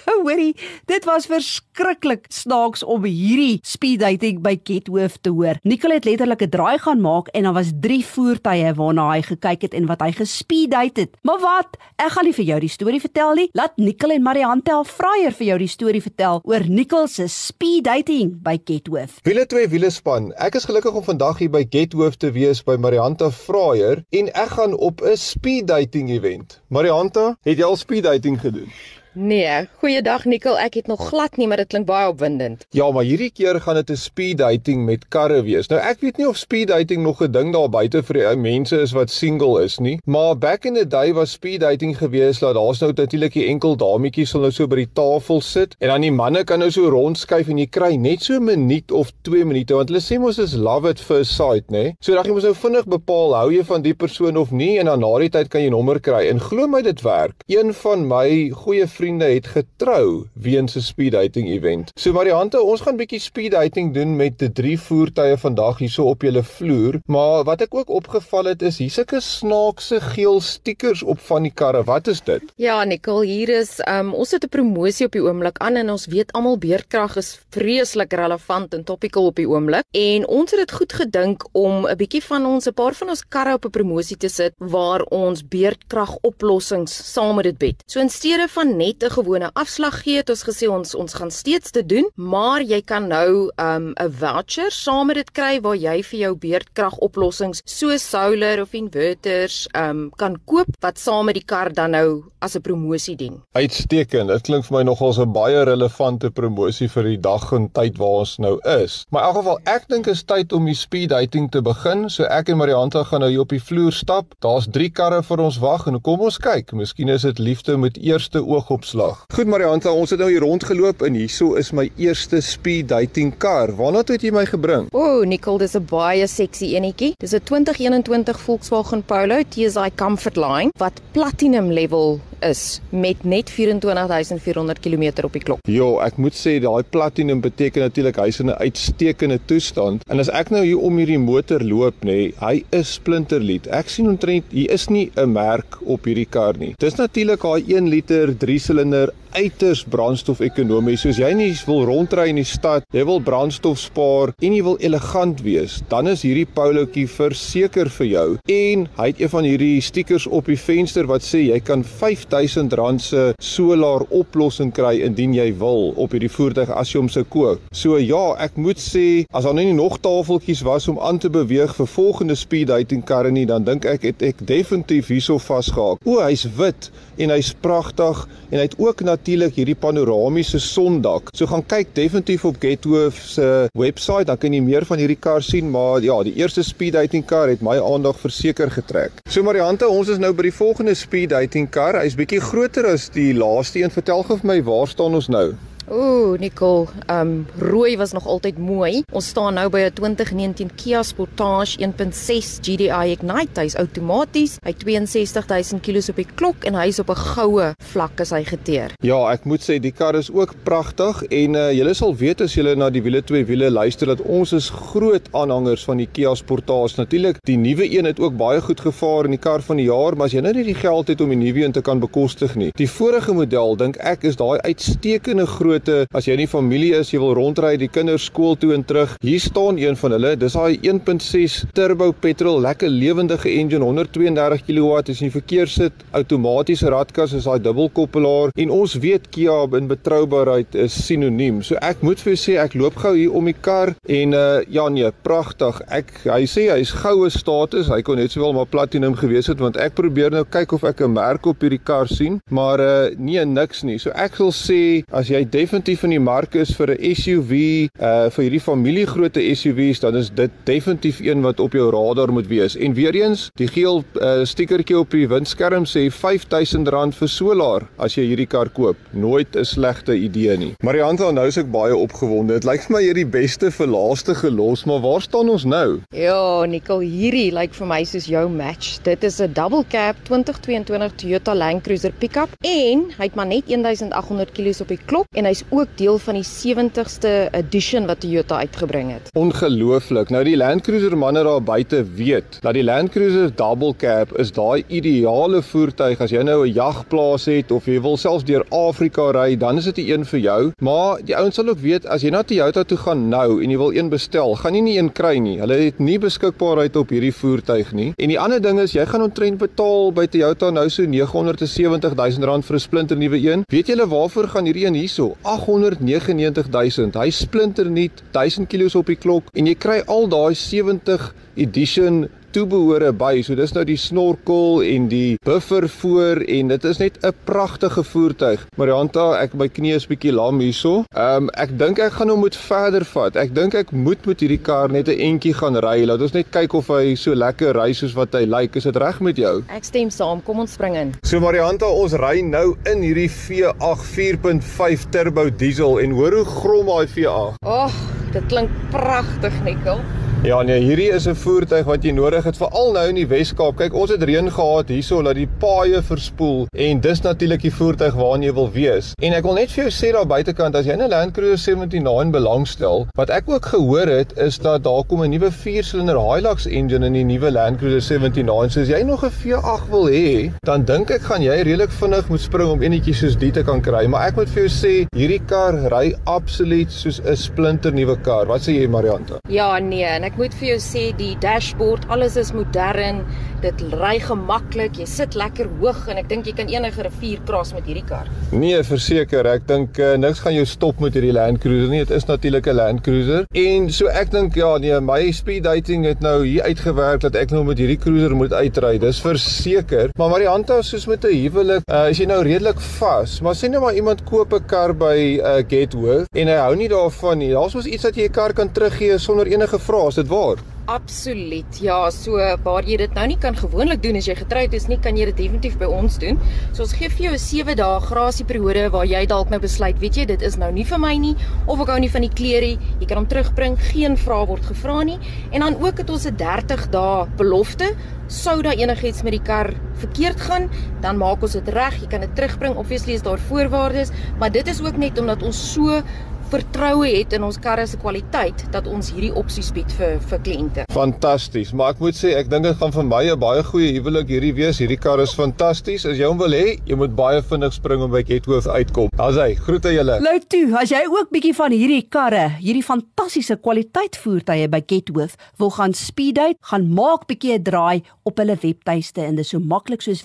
Nou 0.06 0.20
hoorie, 0.22 0.52
dit 0.86 1.04
was 1.04 1.24
verskriklik 1.26 2.28
snaaks 2.30 2.84
om 2.86 3.02
hierdie 3.04 3.58
speed 3.66 4.04
dating 4.04 4.38
by 4.44 4.54
Gethoof 4.62 5.16
te 5.18 5.32
hoor. 5.34 5.58
Nicole 5.66 5.98
het 5.98 6.06
letterlik 6.06 6.42
'n 6.46 6.50
draai 6.50 6.78
gaan 6.78 7.00
maak 7.00 7.28
en 7.34 7.42
daar 7.42 7.52
was 7.52 7.72
3 7.80 8.04
voertuie 8.06 8.74
waarna 8.74 9.10
hy 9.10 9.22
gekyk 9.22 9.62
het 9.62 9.74
en 9.74 9.86
wat 9.86 10.00
hy 10.00 10.12
gespeed 10.12 10.70
date 10.70 11.00
het. 11.00 11.16
Maar 11.22 11.38
wat? 11.38 11.76
Ek 11.96 12.12
gaan 12.12 12.24
nie 12.24 12.34
vir 12.34 12.44
jou 12.44 12.60
die 12.60 12.68
storie 12.68 13.00
vertel 13.00 13.25
nie. 13.34 13.48
Laat 13.52 13.76
Nicole 13.76 14.14
en 14.14 14.22
Mariante 14.22 14.72
al 14.72 14.84
vraier 14.84 15.32
vir 15.32 15.46
jou 15.46 15.58
die 15.58 15.68
storie 15.68 16.02
vertel 16.02 16.40
oor 16.44 16.66
Nicole 16.68 17.08
se 17.08 17.26
speed 17.28 17.84
dating 17.84 18.36
by 18.42 18.58
Gethoof. 18.64 19.18
Wiele 19.22 19.46
twee 19.46 19.68
wiele 19.68 19.90
span. 19.90 20.32
Ek 20.36 20.54
is 20.54 20.64
gelukkig 20.64 20.94
om 20.94 21.04
vandag 21.04 21.38
hier 21.38 21.50
by 21.50 21.64
Gethoof 21.70 22.16
te 22.16 22.30
wees 22.30 22.62
by 22.62 22.76
Marianta 22.76 23.30
Fraier 23.30 24.04
en 24.10 24.30
ek 24.34 24.54
gaan 24.58 24.76
op 24.76 25.02
'n 25.02 25.16
speed 25.16 25.66
dating 25.66 26.10
event. 26.10 26.60
Marianta, 26.68 27.36
het 27.42 27.58
jy 27.58 27.64
al 27.64 27.76
speed 27.76 28.04
dating 28.04 28.40
gedoen? 28.40 28.70
Nee, 29.16 29.64
goeiedag 29.80 30.26
Nikkel, 30.28 30.58
ek 30.60 30.74
het 30.76 30.88
nog 30.92 31.06
glad 31.08 31.38
nie, 31.40 31.46
maar 31.48 31.56
dit 31.62 31.70
klink 31.72 31.86
baie 31.88 32.10
opwindend. 32.10 32.66
Ja, 32.76 32.90
maar 32.92 33.06
hierdie 33.08 33.30
keer 33.32 33.56
gaan 33.64 33.78
dit 33.78 33.90
'n 33.90 33.96
speed 33.96 34.38
dating 34.38 34.84
met 34.84 35.08
karre 35.08 35.42
wees. 35.42 35.68
Nou 35.68 35.80
ek 35.80 36.00
weet 36.00 36.18
nie 36.18 36.28
of 36.28 36.36
speed 36.36 36.68
dating 36.68 37.02
nog 37.02 37.22
'n 37.22 37.32
ding 37.32 37.52
daar 37.52 37.70
buite 37.70 38.02
vir 38.02 38.14
die 38.14 38.36
mense 38.36 38.80
is 38.80 38.92
wat 38.92 39.10
single 39.10 39.62
is 39.64 39.78
nie, 39.78 40.00
maar 40.04 40.36
back 40.36 40.66
in 40.66 40.74
the 40.74 40.84
day 40.86 41.14
was 41.14 41.30
speed 41.30 41.60
dating 41.60 41.96
gewees 41.96 42.38
dat 42.38 42.54
daar's 42.54 42.80
nou 42.80 42.92
natuurlik 42.92 43.32
die 43.32 43.46
enkel 43.46 43.76
dametjies 43.76 44.30
sal 44.30 44.40
nou 44.40 44.50
so 44.50 44.66
by 44.66 44.76
die 44.76 44.92
tafel 44.92 45.40
sit 45.40 45.74
en 45.80 45.88
dan 45.88 46.00
die 46.00 46.12
manne 46.12 46.44
kan 46.44 46.58
nou 46.58 46.70
so 46.70 46.88
rondskuif 46.88 47.48
en 47.48 47.58
jy 47.58 47.66
kry 47.66 47.96
net 47.96 48.22
so 48.22 48.34
'n 48.34 48.44
minuut 48.44 48.92
of 48.92 49.12
2 49.22 49.44
minute 49.44 49.74
want 49.74 49.88
hulle 49.88 50.00
sê 50.00 50.20
mos 50.20 50.38
is 50.38 50.54
love 50.54 50.88
at 50.88 51.00
first 51.00 51.30
sight, 51.32 51.70
né? 51.70 51.94
So 52.00 52.14
dan 52.14 52.24
jy 52.24 52.32
moet 52.32 52.42
nou 52.42 52.54
vinnig 52.54 52.84
bepaal 52.84 53.34
hou 53.34 53.50
jy 53.50 53.64
van 53.64 53.82
die 53.82 53.94
persoon 53.94 54.36
of 54.36 54.50
nie 54.50 54.78
en 54.78 54.84
dan 54.84 55.00
na 55.00 55.18
die 55.18 55.30
tyd 55.30 55.48
kan 55.48 55.62
jy 55.62 55.70
nommer 55.70 56.00
kry. 56.00 56.28
En 56.28 56.38
glo 56.38 56.66
my 56.66 56.82
dit 56.82 57.00
werk. 57.00 57.42
Een 57.48 57.72
van 57.72 58.06
my 58.06 58.50
goeie 58.50 58.86
vriende 58.86 59.05
vriende 59.06 59.28
het 59.30 59.46
getrou 59.46 60.26
weens 60.32 60.74
'n 60.74 60.80
speed 60.80 61.12
dating 61.12 61.48
event. 61.48 61.90
So 61.94 62.12
Mariante, 62.12 62.60
ons 62.62 62.80
gaan 62.80 62.96
bietjie 62.96 63.20
speed 63.20 63.52
dating 63.52 63.94
doen 63.94 64.16
met 64.16 64.38
die 64.38 64.52
drie 64.52 64.80
voertuie 64.80 65.36
vandag 65.36 65.78
hierso 65.78 66.02
op 66.04 66.22
julle 66.22 66.42
vloer, 66.42 66.98
maar 67.06 67.44
wat 67.44 67.60
ek 67.60 67.74
ook 67.74 67.88
opgeval 67.88 68.44
het 68.44 68.62
is 68.62 68.78
hier 68.78 68.90
sulke 68.90 69.20
snaakse 69.20 70.00
geel 70.00 70.40
stickers 70.40 71.02
op 71.02 71.20
van 71.20 71.42
die 71.42 71.52
karre. 71.54 71.84
Wat 71.84 72.06
is 72.06 72.20
dit? 72.20 72.42
Ja, 72.56 72.84
Nicole, 72.84 73.26
hier 73.26 73.48
is 73.48 73.80
um 73.86 74.14
ons 74.14 74.30
het 74.30 74.44
'n 74.44 74.48
promosie 74.48 75.06
op 75.06 75.12
die 75.12 75.22
oomblik 75.22 75.58
aan 75.58 75.76
en 75.76 75.90
ons 75.90 76.06
weet 76.06 76.32
almal 76.32 76.58
beerdkrag 76.58 77.16
is 77.16 77.38
vreeslik 77.50 78.12
relevant 78.12 78.74
en 78.74 78.84
topical 78.84 79.26
op 79.26 79.36
die 79.36 79.48
oomblik 79.48 79.84
en 79.90 80.26
ons 80.26 80.50
het 80.50 80.60
dit 80.60 80.72
goed 80.72 80.92
gedink 80.92 81.44
om 81.52 81.86
'n 81.86 81.96
bietjie 81.96 82.24
van 82.24 82.46
ons 82.46 82.66
'n 82.66 82.74
paar 82.74 82.94
van 82.94 83.08
ons 83.08 83.28
karre 83.28 83.54
op 83.54 83.64
'n 83.64 83.70
promosie 83.70 84.16
te 84.16 84.28
sit 84.28 84.52
waar 84.58 85.02
ons 85.02 85.48
beerdkrag 85.48 86.16
oplossings 86.22 87.12
saam 87.12 87.36
met 87.36 87.44
dit 87.44 87.58
bed. 87.58 87.82
So 87.86 88.00
in 88.00 88.10
steede 88.10 88.48
van 88.48 88.76
net 88.76 88.95
'n 89.02 89.10
gewone 89.10 89.50
afslag 89.52 90.02
gee, 90.02 90.16
het 90.16 90.30
ons 90.30 90.42
gesê 90.42 90.68
ons 90.68 90.94
ons 90.94 91.14
gaan 91.14 91.30
steeds 91.30 91.70
te 91.70 91.82
doen, 91.86 92.08
maar 92.14 92.62
jy 92.62 92.80
kan 92.80 93.06
nou 93.06 93.50
'n 93.56 93.60
um, 93.60 93.94
voucher 94.18 94.70
saam 94.70 95.06
met 95.06 95.16
dit 95.16 95.30
kry 95.32 95.60
waar 95.60 95.76
jy 95.76 96.02
vir 96.02 96.18
jou 96.18 96.34
beurtkragoplossings 96.36 97.60
so 97.64 97.96
solar 97.96 98.60
of 98.60 98.72
inverters 98.72 99.68
um 99.74 100.10
kan 100.16 100.38
koop 100.44 100.66
wat 100.80 100.98
saam 100.98 101.24
met 101.26 101.34
die 101.34 101.44
kar 101.44 101.72
dan 101.72 101.90
nou 101.90 102.24
as 102.40 102.56
'n 102.56 102.60
promosie 102.60 103.16
dien. 103.16 103.42
Uitstekend. 103.52 104.28
Dit 104.28 104.42
klink 104.42 104.64
vir 104.64 104.76
my 104.78 104.82
nogals 104.82 105.18
'n 105.18 105.32
baie 105.32 105.64
relevante 105.64 106.30
promosie 106.30 106.88
vir 106.88 107.02
die 107.02 107.20
dag 107.20 107.52
en 107.52 107.68
tyd 107.72 107.98
waar 107.98 108.18
ons 108.24 108.38
nou 108.38 108.58
is. 108.62 109.04
Maar 109.10 109.22
in 109.22 109.28
elk 109.28 109.36
geval, 109.36 109.58
ek 109.64 109.88
dink 109.88 110.06
is 110.06 110.22
tyd 110.22 110.52
om 110.52 110.64
die 110.64 110.74
speed 110.74 111.08
dating 111.08 111.50
te 111.50 111.62
begin. 111.62 112.10
So 112.10 112.24
ek 112.24 112.48
en 112.48 112.56
Marianta 112.56 113.04
gaan 113.04 113.20
nou 113.20 113.30
hier 113.30 113.40
op 113.40 113.48
die 113.48 113.62
vloer 113.62 113.92
stap. 113.92 114.34
Daar's 114.40 114.66
3 114.70 114.90
karre 114.90 115.22
vir 115.22 115.38
ons 115.38 115.58
wag 115.58 115.86
en 115.86 116.00
kom 116.00 116.20
ons 116.20 116.38
kyk. 116.38 116.72
Miskien 116.72 117.08
is 117.08 117.22
dit 117.22 117.38
liefde 117.38 117.76
met 117.76 117.98
eerste 117.98 118.44
oogopslag 118.44 118.75
slag. 118.84 119.24
Goed 119.34 119.46
Marianta, 119.46 119.90
ons 119.90 120.10
het 120.10 120.18
nou 120.18 120.30
hier 120.30 120.40
rondgeloop 120.40 121.02
en 121.02 121.14
hierso 121.14 121.54
is 121.54 121.72
my 121.72 121.90
eerste 121.96 122.40
speed 122.40 122.88
dating 122.88 123.36
kar. 123.38 123.72
Waarna 123.76 124.02
toe 124.02 124.16
het 124.16 124.22
jy 124.22 124.32
my 124.32 124.44
gebring? 124.46 124.88
O, 124.92 125.20
oh, 125.20 125.26
Nicole, 125.26 125.58
dis 125.58 125.76
'n 125.76 125.86
baie 125.88 126.26
seksie 126.26 126.74
enetjie. 126.76 127.14
Dis 127.18 127.32
'n 127.32 127.40
2021 127.44 128.40
Volkswagen 128.40 129.02
Polo 129.02 129.42
TSI 129.48 129.90
Comfort 129.94 130.36
Line 130.36 130.70
wat 130.78 131.00
platinum 131.12 131.72
level 131.72 132.20
is 132.40 132.80
met 132.90 133.24
net 133.24 133.50
24400 133.50 134.80
km 134.80 135.24
op 135.24 135.32
die 135.32 135.42
klok. 135.42 135.60
Ja, 135.70 135.88
ek 136.06 136.18
moet 136.22 136.36
sê 136.36 136.56
daai 136.62 136.82
platinum 136.82 137.40
beteken 137.44 137.86
natuurlik 137.86 138.16
hy's 138.20 138.40
in 138.40 138.50
'n 138.50 138.58
uitstekende 138.60 139.38
toestand. 139.46 140.02
En 140.10 140.18
as 140.18 140.28
ek 140.28 140.50
nou 140.50 140.64
hier 140.64 140.78
om 140.78 140.96
hierdie 140.96 141.18
motor 141.18 141.60
loop, 141.62 142.04
nê, 142.04 142.06
nee, 142.06 142.34
hy 142.40 142.64
is 142.70 142.94
splinternuut. 142.94 143.66
Ek 143.66 143.88
sien 143.88 144.08
omtrent 144.08 144.44
hier 144.50 144.70
is 144.70 144.88
nie 144.88 145.10
'n 145.16 145.32
merk 145.32 145.78
op 145.84 146.04
hierdie 146.04 146.28
kar 146.30 146.58
nie. 146.58 146.74
Dis 146.78 146.96
natuurlik 146.96 147.42
daai 147.42 147.62
1 147.76 147.88
liter 147.88 148.34
3 148.38 148.58
silinder 148.58 149.12
uiters 149.36 149.84
brandstofekonomies. 149.92 151.02
Soos 151.04 151.20
jy 151.20 151.30
nie 151.36 151.50
wil 151.68 151.84
rondry 151.88 152.30
in 152.30 152.40
die 152.40 152.48
stad, 152.48 152.86
jy 152.96 153.04
wil 153.06 153.20
brandstof 153.24 153.78
spaar 153.80 154.32
en 154.40 154.54
jy 154.56 154.62
wil 154.64 154.78
elegant 154.84 155.42
wees, 155.44 155.78
dan 155.90 156.08
is 156.10 156.24
hierdie 156.24 156.46
Polootjie 156.56 157.06
verseker 157.10 157.90
vir 157.98 158.08
jou. 158.08 158.26
En 158.52 158.86
hy 158.96 159.08
het 159.10 159.20
een 159.20 159.32
van 159.32 159.48
hierdie 159.48 159.82
stickers 159.84 160.26
op 160.26 160.48
die 160.50 160.58
venster 160.60 161.08
wat 161.10 161.24
sê 161.26 161.46
jy 161.50 161.60
kan 161.64 161.84
R5000 161.84 163.04
se 163.06 163.24
solar 163.42 164.06
oplossing 164.14 164.72
kry 164.74 164.96
indien 165.04 165.34
jy 165.36 165.50
wil 165.60 165.92
op 166.00 166.16
hierdie 166.16 166.32
voertuig 166.32 166.72
as 166.72 166.92
jy 166.92 167.02
hom 167.02 167.12
sou 167.12 167.24
koop. 167.28 167.60
So 167.76 168.00
ja, 168.00 168.24
ek 168.42 168.56
moet 168.60 168.80
sê 168.80 169.26
as 169.36 169.44
daar 169.44 169.56
nie 169.58 169.74
nog 169.76 170.00
tafeltjies 170.04 170.64
was 170.66 170.88
om 170.88 171.00
aan 171.02 171.20
te 171.20 171.30
beweeg 171.32 171.74
vir 171.76 171.90
volgende 171.90 172.36
speed 172.38 172.70
dating 172.72 173.04
karre 173.06 173.32
nie, 173.34 173.46
dan 173.48 173.66
dink 173.66 173.84
ek 173.88 174.08
het 174.08 174.24
ek 174.24 174.40
definitief 174.48 175.12
hierso 175.12 175.38
vasgehaak. 175.42 176.00
O, 176.06 176.18
hy's 176.24 176.46
wit 176.56 176.90
en 177.20 177.32
hy's 177.34 177.52
pragtig 177.60 178.24
en 178.50 178.58
hy 178.60 178.66
het 178.68 178.78
ook 178.80 179.04
natuurlik 179.04 179.25
hierdie 179.26 179.74
panoramiese 179.74 180.60
sondak. 180.62 181.30
So 181.34 181.46
gaan 181.50 181.64
kyk 181.66 181.94
definitief 181.94 182.44
op 182.44 182.60
Gethoof 182.62 183.18
se 183.18 183.68
webwerf, 183.74 184.26
dan 184.26 184.38
kan 184.38 184.52
jy 184.52 184.62
meer 184.62 184.86
van 184.86 184.98
hierdie 184.98 185.18
kar 185.20 185.42
sien, 185.42 185.70
maar 185.70 186.02
ja, 186.04 186.22
die 186.22 186.36
eerste 186.38 186.62
speed 186.62 186.94
dating 186.94 187.26
kar 187.26 187.48
het 187.48 187.62
my 187.62 187.78
aandag 187.80 188.18
verseker 188.22 188.70
getrek. 188.70 189.22
So 189.28 189.42
Mariante, 189.42 189.88
ons 189.88 190.08
is 190.08 190.18
nou 190.22 190.32
by 190.36 190.48
die 190.48 190.54
volgende 190.54 190.94
speed 190.94 191.30
dating 191.30 191.70
kar. 191.70 191.98
Hy's 192.00 192.16
bietjie 192.18 192.40
groter 192.40 192.86
as 192.92 193.08
die 193.14 193.32
laaste 193.34 193.82
een. 193.82 193.94
Vertel 193.94 194.22
gou 194.26 194.38
vir 194.42 194.52
my, 194.54 194.60
waar 194.66 194.88
staan 194.88 195.16
ons 195.18 195.28
nou? 195.32 195.50
Ooh, 195.88 196.38
Nicole, 196.38 196.86
um 197.10 197.46
rooi 197.58 197.96
was 197.96 198.12
nog 198.12 198.26
altyd 198.26 198.58
mooi. 198.58 199.02
Ons 199.12 199.26
staan 199.26 199.54
nou 199.54 199.68
by 199.70 199.78
'n 199.78 199.92
2019 199.92 200.70
Kia 200.74 201.02
Sportage 201.02 201.78
1.6 201.78 202.58
GDI 202.60 203.10
Ignite. 203.10 203.60
Hy's 203.60 203.76
outomaties. 203.76 204.56
Hy 204.64 204.74
62000 205.06 205.80
km 205.80 206.10
op 206.10 206.16
die 206.16 206.26
klok 206.34 206.64
en 206.64 206.74
hy's 206.74 206.98
op 206.98 207.10
'n 207.10 207.14
goue 207.14 207.74
vlak 207.78 208.20
as 208.20 208.30
hy 208.30 208.44
geteer. 208.44 208.90
Ja, 209.02 209.32
ek 209.32 209.44
moet 209.44 209.62
sê 209.62 209.78
die 209.78 209.92
kar 209.92 210.14
is 210.14 210.30
ook 210.32 210.54
pragtig 210.64 211.22
en 211.22 211.54
uh, 211.54 211.72
julle 211.72 211.94
sal 211.94 212.16
weet 212.16 212.40
as 212.40 212.54
julle 212.54 212.74
na 212.74 212.90
die 212.90 213.02
wiele 213.02 213.22
twee 213.22 213.44
wiele 213.44 213.70
luister 213.70 214.06
dat 214.06 214.20
ons 214.20 214.52
is 214.52 214.70
groot 214.70 215.28
aanhangers 215.32 215.84
van 215.84 215.96
die 215.96 216.08
Kia 216.12 216.34
Sportage. 216.34 216.96
Natuurlik, 216.96 217.36
die 217.44 217.56
nuwe 217.56 217.98
een 217.98 218.04
het 218.04 218.20
ook 218.20 218.36
baie 218.36 218.60
goed 218.60 218.80
gevaar 218.80 219.24
in 219.24 219.30
die 219.30 219.38
kar 219.38 219.62
van 219.62 219.76
die 219.76 219.86
jaar, 219.86 220.16
maar 220.16 220.26
as 220.26 220.32
jy 220.32 220.40
nou 220.40 220.52
nie 220.52 220.64
die 220.64 220.74
geld 220.74 221.08
het 221.08 221.20
om 221.20 221.28
die 221.28 221.36
nuwe 221.36 221.64
een 221.64 221.72
te 221.72 221.80
kan 221.80 222.00
bekostig 222.00 222.56
nie. 222.56 222.72
Die 222.74 222.90
vorige 222.90 223.32
model 223.32 223.76
dink 223.76 223.96
ek 223.96 224.24
is 224.24 224.36
daai 224.36 224.58
uitstekende 224.58 225.46
groot 225.46 225.75
grootte 225.76 226.06
as 226.14 226.26
jy 226.26 226.36
in 226.36 226.44
die 226.44 226.50
familie 226.50 226.94
is, 226.96 227.12
jy 227.12 227.20
wil 227.20 227.34
rondry 227.36 227.76
die 227.78 227.90
kinders 227.92 228.26
skool 228.30 228.56
toe 228.56 228.72
en 228.74 228.84
terug. 228.86 229.16
Hier 229.22 229.40
staan 229.40 229.78
een 229.78 229.96
van 229.96 230.16
hulle. 230.16 230.34
Dis 230.36 230.56
daai 230.56 230.78
1.6 230.82 231.72
turbo 231.76 232.12
petrol, 232.12 232.60
lekker 232.64 232.90
lewendige 232.90 233.50
engine, 233.50 233.84
132 233.84 234.64
kW 234.66 234.96
as 234.96 235.20
jy 235.20 235.30
verkeer 235.30 235.70
sit, 235.70 236.04
outomatiese 236.16 236.90
radkas 236.92 237.34
is 237.36 237.46
daai 237.46 237.60
dubbelkoppelaar 237.62 238.54
en 238.56 238.72
ons 238.74 238.96
weet 239.02 239.28
Kia 239.30 239.64
in 239.76 239.88
betroubaarheid 239.90 240.76
is 240.86 240.94
sinoniem. 241.06 241.60
So 241.66 241.78
ek 241.84 242.02
moet 242.06 242.20
vir 242.22 242.34
jou 242.34 242.40
sê 242.40 242.56
ek 242.62 242.76
loop 242.78 242.96
gou 243.02 243.12
hier 243.16 243.34
om 243.36 243.48
die 243.48 243.56
kar 243.56 243.94
en 244.08 244.34
uh 244.36 244.44
ja 244.72 244.86
nee, 244.92 245.08
pragtig. 245.26 245.78
Ek 245.92 246.12
hy 246.24 246.42
sê 246.48 246.68
hy's 246.72 246.92
goue 247.02 247.28
status. 247.32 247.90
Hy 247.92 248.00
kon 248.06 248.18
net 248.20 248.32
sowel 248.34 248.54
maar 248.56 248.68
platinum 248.70 249.16
gewees 249.18 249.50
het 249.50 249.60
want 249.62 249.78
ek 249.80 249.96
probeer 249.98 250.32
nou 250.34 250.44
kyk 250.48 250.76
of 250.78 250.86
ek 250.88 251.02
'n 251.04 251.12
merk 251.12 251.46
op 251.46 251.60
hierdie 251.62 251.82
kar 251.82 252.08
sien, 252.08 252.40
maar 252.50 252.80
uh 252.80 253.10
nee 253.18 253.44
niks 253.44 253.84
nie. 253.84 253.98
So 253.98 254.10
ek 254.14 254.38
wil 254.40 254.52
sê 254.54 255.04
as 255.12 255.28
jy 255.28 255.44
definitief 255.66 256.04
in 256.06 256.12
die 256.14 256.22
mark 256.22 256.54
is 256.54 256.70
vir 256.78 256.92
'n 256.94 257.14
SUV, 257.18 257.52
uh 257.98 258.30
vir 258.30 258.42
hierdie 258.44 258.62
familiegrootte 258.62 259.42
SUV's, 259.42 260.00
dan 260.00 260.16
is 260.16 260.30
dit 260.30 260.50
definitief 260.64 261.18
een 261.20 261.42
wat 261.42 261.60
op 261.60 261.72
jou 261.72 261.90
radar 261.90 262.32
moet 262.32 262.46
wees. 262.46 262.76
En 262.76 262.94
weer 262.94 263.14
eens, 263.14 263.50
die 263.58 263.66
geel 263.66 264.04
uh 264.20 264.44
stickertjie 264.44 264.98
op 264.98 265.10
die 265.10 265.26
windskerm 265.26 265.84
sê 265.84 266.06
R5000 266.10 267.16
vir 267.18 267.28
solar 267.28 267.88
as 267.98 268.14
jy 268.14 268.26
hierdie 268.30 268.46
kar 268.46 268.68
koop. 268.68 268.96
Nooit 269.12 269.56
'n 269.56 269.64
slegte 269.64 270.14
idee 270.14 270.56
nie. 270.56 270.74
Marianta, 270.82 271.30
nou 271.30 271.46
is 271.46 271.56
ek 271.58 271.70
baie 271.70 271.96
opgewonde. 271.96 272.54
Dit 272.54 272.64
lyk 272.64 272.86
vir 272.86 272.96
my 272.96 273.02
jy 273.02 273.14
die 273.14 273.26
beste 273.26 273.70
vir 273.70 273.86
laaste 273.86 274.34
gelos, 274.34 274.84
maar 274.84 275.00
waar 275.00 275.20
staan 275.20 275.48
ons 275.48 275.64
nou? 275.64 276.00
Ja, 276.12 276.64
Nicole, 276.66 277.04
hierdie 277.04 277.52
lyk 277.52 277.74
vir 277.74 277.86
my 277.86 278.04
soos 278.04 278.26
jou 278.26 278.48
match. 278.48 279.02
Dit 279.02 279.24
is 279.24 279.40
'n 279.40 279.52
double 279.52 279.84
cab 279.88 280.16
2022 280.24 281.12
Toyota 281.16 281.54
Land 281.54 281.82
Cruiser 281.82 282.12
pickup 282.12 282.48
en 282.60 283.10
hy 283.18 283.24
het 283.24 283.34
maar 283.34 283.46
net 283.46 283.66
1800 283.66 284.52
km 284.52 284.82
op 284.82 284.88
die 284.88 285.00
klok 285.06 285.26
en 285.34 285.44
hy 285.44 285.55
hy's 285.56 285.64
ook 285.72 285.88
deel 285.96 286.18
van 286.20 286.36
die 286.36 286.44
70ste 286.44 287.30
edition 287.56 288.06
wat 288.06 288.20
Toyota 288.20 288.58
uitgebring 288.64 289.12
het. 289.14 289.30
Ongelooflik. 289.38 290.30
Nou 290.34 290.42
die 290.44 290.56
Land 290.56 290.84
Cruiser 290.84 291.16
manne 291.16 291.44
daar 291.46 291.62
buite 291.62 292.02
weet 292.16 292.58
dat 292.64 292.76
die 292.76 292.84
Land 292.84 293.12
Cruiser 293.14 293.52
Double 293.56 293.94
Cab 293.96 294.34
is 294.40 294.52
daai 294.52 294.84
ideale 294.88 295.62
voertuig 295.64 296.20
as 296.20 296.32
jy 296.34 296.42
nou 296.44 296.66
'n 296.66 296.72
jagplaas 296.72 297.46
het 297.46 297.70
of 297.72 297.86
jy 297.86 298.00
wil 298.00 298.16
selfs 298.16 298.44
deur 298.44 298.64
Afrika 298.70 299.30
ry, 299.30 299.56
dan 299.56 299.78
is 299.78 299.84
dit 299.84 299.98
'n 299.98 300.10
een 300.10 300.24
vir 300.24 300.40
jou. 300.40 300.72
Maar 300.80 301.20
die 301.24 301.36
ouens 301.36 301.54
sal 301.54 301.68
ook 301.68 301.78
weet 301.78 302.06
as 302.06 302.22
jy 302.22 302.30
na 302.30 302.42
Toyota 302.42 302.84
toe 302.84 302.98
gaan 302.98 303.28
nou 303.28 303.62
en 303.62 303.70
jy 303.70 303.76
wil 303.78 303.92
een 303.92 304.08
bestel, 304.08 304.54
gaan 304.56 304.74
jy 304.74 304.80
nie 304.80 304.98
een 304.98 305.12
kry 305.12 305.38
nie. 305.38 305.58
Hulle 305.58 305.74
het 305.74 305.98
nie 305.98 306.18
beskikbaarheid 306.18 306.96
op 306.96 307.08
hierdie 307.08 307.34
voertuig 307.34 307.92
nie. 307.92 308.12
En 308.16 308.28
die 308.28 308.40
ander 308.40 308.60
ding 308.60 308.80
is 308.80 308.92
jy 308.92 309.06
gaan 309.06 309.22
ontrent 309.22 309.58
betaal 309.58 310.12
by 310.12 310.26
Toyota 310.26 310.70
nou 310.70 310.88
so 310.88 311.02
970 311.04 312.14
000 312.14 312.44
rand 312.44 312.64
vir 312.64 312.76
'n 312.76 312.80
splinter 312.80 313.16
nuwe 313.16 313.38
een. 313.38 313.64
Weet 313.68 313.86
julle 313.86 314.08
waarvoor 314.08 314.48
gaan 314.48 314.64
hierdie 314.64 314.86
een 314.86 314.94
hierso? 314.94 315.36
899 315.46 316.70
000. 316.98 317.14
Hy 317.14 317.30
splinter 317.30 317.90
nuut, 317.90 318.22
1000 318.34 318.66
km 318.70 318.98
op 319.00 319.12
die 319.12 319.18
klok 319.20 319.52
en 319.54 319.70
jy 319.70 319.76
kry 319.78 320.00
al 320.10 320.26
daai 320.32 320.54
70 320.58 321.30
edition 321.56 322.26
toebehore 322.52 323.12
by. 323.12 323.42
So 323.42 323.54
dis 323.58 323.72
nou 323.76 323.84
die 323.84 323.98
snorkel 324.00 324.82
en 324.86 325.08
die 325.08 325.36
buffer 325.46 325.88
voor 325.88 326.42
en 326.46 326.68
dit 326.68 326.84
is 326.84 326.98
net 326.98 327.18
'n 327.22 327.32
pragtige 327.44 328.04
voertuig. 328.04 328.66
Marianta, 328.76 329.42
ek 329.42 329.54
my 329.54 329.68
knie 329.68 329.94
is 329.94 330.06
bietjie 330.06 330.32
lam 330.32 330.60
hierso. 330.60 331.04
Ehm 331.14 331.48
um, 331.48 331.50
ek 331.54 331.78
dink 331.78 331.98
ek 331.98 332.12
gaan 332.12 332.28
hom 332.28 332.40
moet 332.40 332.56
verder 332.56 333.04
vat. 333.04 333.36
Ek 333.36 333.54
dink 333.54 333.74
ek 333.74 333.92
moet 333.92 334.26
met 334.26 334.40
hierdie 334.40 334.62
kar 334.62 334.88
net 334.88 335.08
'n 335.08 335.18
entjie 335.18 335.54
gaan 335.54 335.76
ry. 335.76 336.04
Laat 336.04 336.20
ons 336.22 336.32
net 336.32 336.50
kyk 336.50 336.74
of 336.74 336.88
hy 336.88 337.14
so 337.14 337.34
lekker 337.34 337.74
ry 337.74 337.92
soos 337.92 338.14
wat 338.14 338.32
hy 338.32 338.44
lyk. 338.44 338.76
Is 338.76 338.84
dit 338.84 338.96
reg 338.96 339.20
met 339.20 339.36
jou? 339.36 339.62
Ek 339.68 339.84
stem 339.84 340.10
saam. 340.10 340.42
Kom 340.42 340.60
ons 340.60 340.72
spring 340.72 340.96
in. 340.96 341.14
So 341.22 341.40
Marianta, 341.40 341.86
ons 341.86 342.12
ry 342.12 342.40
nou 342.40 342.76
in 342.86 343.02
hierdie 343.02 343.30
V8 343.30 344.04
4.5 344.16 345.10
turbo 345.10 345.50
diesel 345.50 345.98
en 346.00 346.10
hoor 346.10 346.32
hoe 346.32 346.44
grom 346.44 346.86
daai 346.86 347.06
V8. 347.06 347.58
Ag, 347.62 347.92
oh, 347.92 347.92
dit 348.32 348.46
klink 348.48 348.70
pragtig, 348.90 349.52
Nikkel. 349.64 350.00
Ja 350.46 350.60
nee, 350.62 350.78
hierdie 350.78 351.08
is 351.10 351.24
'n 351.26 351.34
voertuig 351.34 351.84
wat 351.84 352.04
jy 352.04 352.12
nodig 352.14 352.44
het 352.44 352.56
veral 352.56 352.92
nou 352.92 353.08
in 353.08 353.16
die 353.18 353.26
Wes-Kaap. 353.26 353.76
Kyk, 353.76 353.94
ons 353.94 354.10
het 354.10 354.22
reën 354.22 354.50
gehad 354.50 354.88
hierso 354.88 355.22
dat 355.22 355.34
die 355.34 355.48
paaie 355.58 355.98
verspoel 356.02 356.68
en 356.70 357.00
dis 357.00 357.20
natuurlik 357.20 357.62
die 357.62 357.72
voertuig 357.72 358.14
waarna 358.14 358.44
jy 358.46 358.52
wil 358.54 358.70
wees. 358.70 359.12
En 359.18 359.32
ek 359.32 359.42
wil 359.42 359.54
net 359.54 359.72
vir 359.74 359.84
jou 359.84 359.90
sê 359.90 360.12
daar 360.12 360.26
buitekant 360.26 360.76
as 360.76 360.86
jy 360.86 360.94
'n 360.94 361.08
Land 361.08 361.32
Cruiser 361.34 361.76
79 361.76 362.30
belangstel, 362.30 363.06
wat 363.16 363.30
ek 363.30 363.48
ook 363.48 363.66
gehoor 363.66 364.06
het 364.06 364.38
is 364.38 364.58
dat 364.58 364.84
daar 364.84 365.02
kom 365.08 365.24
'n 365.24 365.30
nuwe 365.30 365.50
4-silinder 365.50 366.14
Hilux 366.14 366.66
engine 366.66 367.06
in 367.06 367.12
die 367.12 367.24
nuwe 367.24 367.50
Land 367.50 367.78
Cruiser 367.78 368.20
79. 368.20 368.70
So 368.72 368.80
as 368.80 368.88
jy 368.88 369.02
nog 369.02 369.24
'n 369.24 369.30
V8 369.30 369.90
wil 369.90 370.06
hê, 370.06 370.52
dan 370.62 370.84
dink 370.84 371.10
ek 371.10 371.22
gaan 371.22 371.42
jy 371.42 371.62
redelik 371.62 371.90
vinnig 371.90 372.28
moet 372.28 372.40
spring 372.40 372.70
om 372.70 372.82
enetjie 372.82 373.14
soos 373.14 373.36
die 373.36 373.50
te 373.50 373.64
kan 373.64 373.80
kry. 373.80 374.06
Maar 374.06 374.28
ek 374.28 374.36
moet 374.36 374.48
vir 374.48 374.62
jou 374.62 374.70
sê, 374.70 375.06
hierdie 375.16 375.42
kar 375.46 375.74
ry 375.90 376.14
absoluut 376.24 376.92
soos 376.92 377.20
'n 377.20 377.36
splinter 377.36 377.92
nuwe 377.92 378.16
kar. 378.22 378.46
Wat 378.46 378.60
sê 378.60 378.72
jy, 378.78 378.86
Marianta? 378.86 379.38
Ja, 379.48 379.78
nee, 379.80 380.04
en 380.04 380.22
ek 380.22 380.35
moet 380.36 380.54
vir 380.60 380.68
jou 380.74 380.78
sê 380.82 381.04
die 381.16 381.34
dashboard, 381.42 382.06
alles 382.12 382.36
is 382.36 382.52
modern. 382.52 383.24
Dit 383.62 383.80
ry 383.96 384.18
gemaklik. 384.20 384.98
Jy 385.00 385.06
sit 385.08 385.34
lekker 385.38 385.68
hoog 385.80 386.02
en 386.12 386.20
ek 386.20 386.28
dink 386.28 386.46
jy 386.46 386.52
kan 386.58 386.68
enige 386.70 387.06
rivier 387.06 387.40
kras 387.48 387.72
met 387.74 387.86
hierdie 387.88 388.04
kar. 388.06 388.28
Nee, 388.52 388.82
verseker, 388.86 389.48
ek 389.48 389.64
dink 389.68 389.98
uh, 389.98 390.12
niks 390.20 390.42
gaan 390.44 390.54
jou 390.54 390.66
stop 390.68 391.00
met 391.00 391.16
hierdie 391.16 391.32
Land 391.34 391.62
Cruiser 391.64 391.88
nie. 391.92 392.02
Dit 392.04 392.12
is 392.18 392.28
natuurlik 392.28 392.68
'n 392.68 392.76
Land 392.76 393.02
Cruiser. 393.06 393.46
En 393.56 393.90
so 393.90 394.12
ek 394.12 394.30
dink 394.30 394.54
ja, 394.54 394.76
nee, 394.78 395.00
my 395.00 395.32
speed 395.32 395.64
dating 395.64 396.04
het 396.04 396.20
nou 396.20 396.44
hier 396.44 396.62
uitgewerk 396.62 397.24
dat 397.24 397.34
ek 397.34 397.50
nou 397.50 397.64
met 397.64 397.78
hierdie 397.78 397.98
cruiser 397.98 398.36
moet 398.36 398.52
uitry. 398.52 398.98
Dis 398.98 399.20
verseker. 399.20 400.12
Maar 400.18 400.30
Marianta, 400.30 400.82
soos 400.82 401.06
met 401.06 401.24
'n 401.24 401.32
huwelik, 401.32 401.82
uh, 401.90 402.10
is 402.10 402.18
jy 402.18 402.26
nou 402.26 402.42
redelik 402.42 402.80
vas. 403.00 403.40
Maar 403.40 403.54
sien 403.54 403.70
nou 403.70 403.82
maar 403.82 403.94
iemand 403.94 404.24
koop 404.24 404.52
'n 404.52 404.66
kar 404.66 404.94
by 404.94 405.40
uh, 405.40 405.64
Getworth 405.68 406.28
en 406.32 406.46
hy 406.48 406.58
hou 406.60 406.76
nie 406.76 406.88
daarvan 406.88 407.38
nie. 407.38 407.52
Daar's 407.52 407.74
mos 407.74 407.86
iets 407.86 408.02
dat 408.02 408.14
jy 408.14 408.28
'n 408.28 408.32
kar 408.32 408.52
kan 408.52 408.72
teruggee 408.72 409.18
sonder 409.18 409.46
enige 409.46 409.78
vrae. 409.78 410.10
Is 410.16 410.22
dit 410.22 410.30
waar? 410.32 410.56
Absoluut. 410.88 411.78
Ja, 411.84 411.96
so 412.14 412.40
waar 412.64 412.86
jy 412.88 412.96
dit 413.02 413.16
nou 413.18 413.24
nie 413.28 413.36
kan 413.36 413.56
gewoonlik 413.58 414.00
doen 414.00 414.16
as 414.16 414.24
jy 414.24 414.36
getroud 414.38 414.72
is 414.72 414.86
nie, 414.88 414.96
kan 415.04 415.18
jy 415.18 415.26
dit 415.28 415.42
definitief 415.42 415.74
by 415.76 415.90
ons 415.92 416.14
doen. 416.22 416.38
So 416.70 416.86
ons 416.86 416.94
gee 416.96 417.10
vir 417.12 417.24
jou 417.26 417.32
'n 417.34 417.42
7 417.42 417.76
dae 417.76 417.98
grasieperiode 418.00 418.86
waar 418.94 419.04
jy 419.04 419.26
dalk 419.26 419.50
nou 419.50 419.60
besluit, 419.60 419.98
weet 420.00 420.16
jy, 420.16 420.24
dit 420.24 420.40
is 420.40 420.56
nou 420.56 420.70
nie 420.72 420.84
vir 420.84 420.98
my 420.98 421.12
nie 421.18 421.34
of 421.66 421.80
ek 421.80 421.92
hou 421.92 421.98
nie 422.00 422.08
van 422.08 422.22
die 422.22 422.32
kleure. 422.32 422.78
Jy 423.00 423.06
kan 423.06 423.18
hom 423.18 423.26
terugbring, 423.26 423.76
geen 423.92 424.16
vrae 424.16 424.46
word 424.46 424.64
gevra 424.64 425.02
nie. 425.02 425.18
En 425.52 425.60
dan 425.60 425.76
ook 425.84 425.98
het 425.98 426.08
ons 426.08 426.24
'n 426.24 426.36
30 426.36 426.88
dae 426.90 427.26
belofte. 427.36 427.92
Sou 428.28 428.62
daar 428.62 428.72
enigiets 428.72 429.22
met 429.22 429.32
die 429.32 429.44
kar 429.44 429.74
verkeerd 429.98 430.40
gaan, 430.40 430.70
dan 431.02 431.18
maak 431.18 431.42
ons 431.42 431.52
dit 431.52 431.68
reg. 431.68 432.00
Jy 432.00 432.08
kan 432.08 432.20
dit 432.20 432.34
terugbring. 432.34 432.76
Obviously 432.76 433.12
is 433.12 433.22
daar 433.22 433.38
voorwaardes, 433.38 434.10
maar 434.38 434.50
dit 434.50 434.66
is 434.66 434.80
ook 434.80 434.96
net 434.96 435.18
omdat 435.18 435.42
ons 435.42 435.72
so 435.72 436.02
vertroue 436.50 437.08
het 437.10 437.34
in 437.36 437.44
ons 437.46 437.58
karre 437.62 437.86
se 437.86 437.98
kwaliteit 438.00 438.64
dat 438.74 438.86
ons 438.90 439.10
hierdie 439.12 439.32
opsies 439.34 439.72
bied 439.74 439.90
vir 439.98 440.16
vir 440.30 440.42
kliënte. 440.46 440.84
Fantasties, 440.94 441.72
maar 441.76 441.94
ek 441.94 442.02
moet 442.04 442.18
sê 442.18 442.34
ek 442.38 442.50
dink 442.52 442.66
dit 442.66 442.78
gaan 442.80 442.92
vir 442.94 443.06
my 443.08 443.22
'n 443.32 443.38
baie 443.38 443.62
goeie 443.62 443.92
huwelik 443.96 444.28
hierdie 444.28 444.54
wees. 444.54 444.78
Hierdie 444.78 445.00
kar 445.00 445.20
is 445.20 445.34
fantasties. 445.34 446.06
As 446.06 446.18
jy 446.18 446.26
hom 446.26 446.38
wil 446.38 446.52
hê, 446.52 446.78
jy 446.86 446.96
moet 446.96 447.14
baie 447.16 447.42
vinnig 447.42 447.72
spring 447.72 448.02
om 448.02 448.10
by 448.10 448.22
Getworth 448.22 448.66
uitkom. 448.66 449.08
Daar's 449.16 449.36
hy. 449.36 449.54
Groete 449.54 449.92
julle. 449.92 450.20
Lou 450.20 450.38
toe, 450.48 450.76
as 450.78 450.90
jy 450.90 451.04
ook 451.06 451.30
bietjie 451.30 451.54
van 451.54 451.72
hierdie 451.72 452.06
karre, 452.08 452.50
hierdie 452.60 452.84
fantastiese 452.84 453.56
kwaliteit 453.56 454.16
voertuie 454.16 454.68
by 454.68 454.82
Getworth 454.86 455.36
wil 455.58 455.70
gaan 455.70 455.94
speed 455.94 456.34
date, 456.34 456.58
gaan 456.60 456.88
maak 456.92 457.26
bietjie 457.26 457.58
'n 457.58 457.62
draai 457.62 458.02
op 458.24 458.38
hulle 458.38 458.56
webtuiste 458.56 459.22
en 459.22 459.36
dit 459.36 459.44
is 459.44 459.50
so 459.50 459.58
maklik 459.58 460.02
soos 460.02 460.22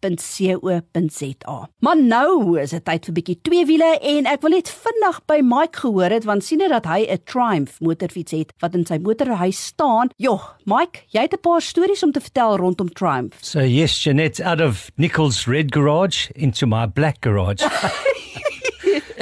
www.getworth.co.za. 0.00 1.68
Maar 1.78 2.02
nou 2.02 2.58
is 2.60 2.70
dit 2.74 2.84
tyd 2.84 3.08
vir 3.08 3.16
bietjie 3.18 3.38
twee 3.46 3.66
wiele 3.68 3.90
en 4.12 4.28
ek 4.30 4.42
wil 4.44 4.54
net 4.56 4.70
vinnig 4.72 5.20
by 5.30 5.40
Mike 5.44 5.82
gehoor 5.84 6.14
het 6.14 6.26
want 6.28 6.44
sien 6.44 6.62
jy 6.62 6.68
dat 6.72 6.86
hy 6.88 7.06
'n 7.06 7.22
Triumph 7.24 7.80
motorfiets 7.80 8.32
het 8.32 8.52
wat 8.60 8.74
in 8.74 8.86
sy 8.86 8.98
motorhuis 8.98 9.66
staan. 9.72 10.10
Joh, 10.16 10.42
Mike, 10.64 11.04
jy 11.10 11.20
het 11.20 11.34
'n 11.34 11.40
paar 11.40 11.62
stories 11.62 12.02
om 12.02 12.12
te 12.12 12.20
vertel 12.20 12.56
rondom 12.56 12.88
Triumph. 12.92 13.36
So 13.40 13.60
yes, 13.60 14.02
Jeanette, 14.04 14.42
out 14.44 14.60
of 14.60 14.90
Nichols' 14.96 15.46
red 15.46 15.72
garage 15.72 16.30
into 16.34 16.66
my 16.66 16.86
black 16.86 17.20
garage. 17.20 17.64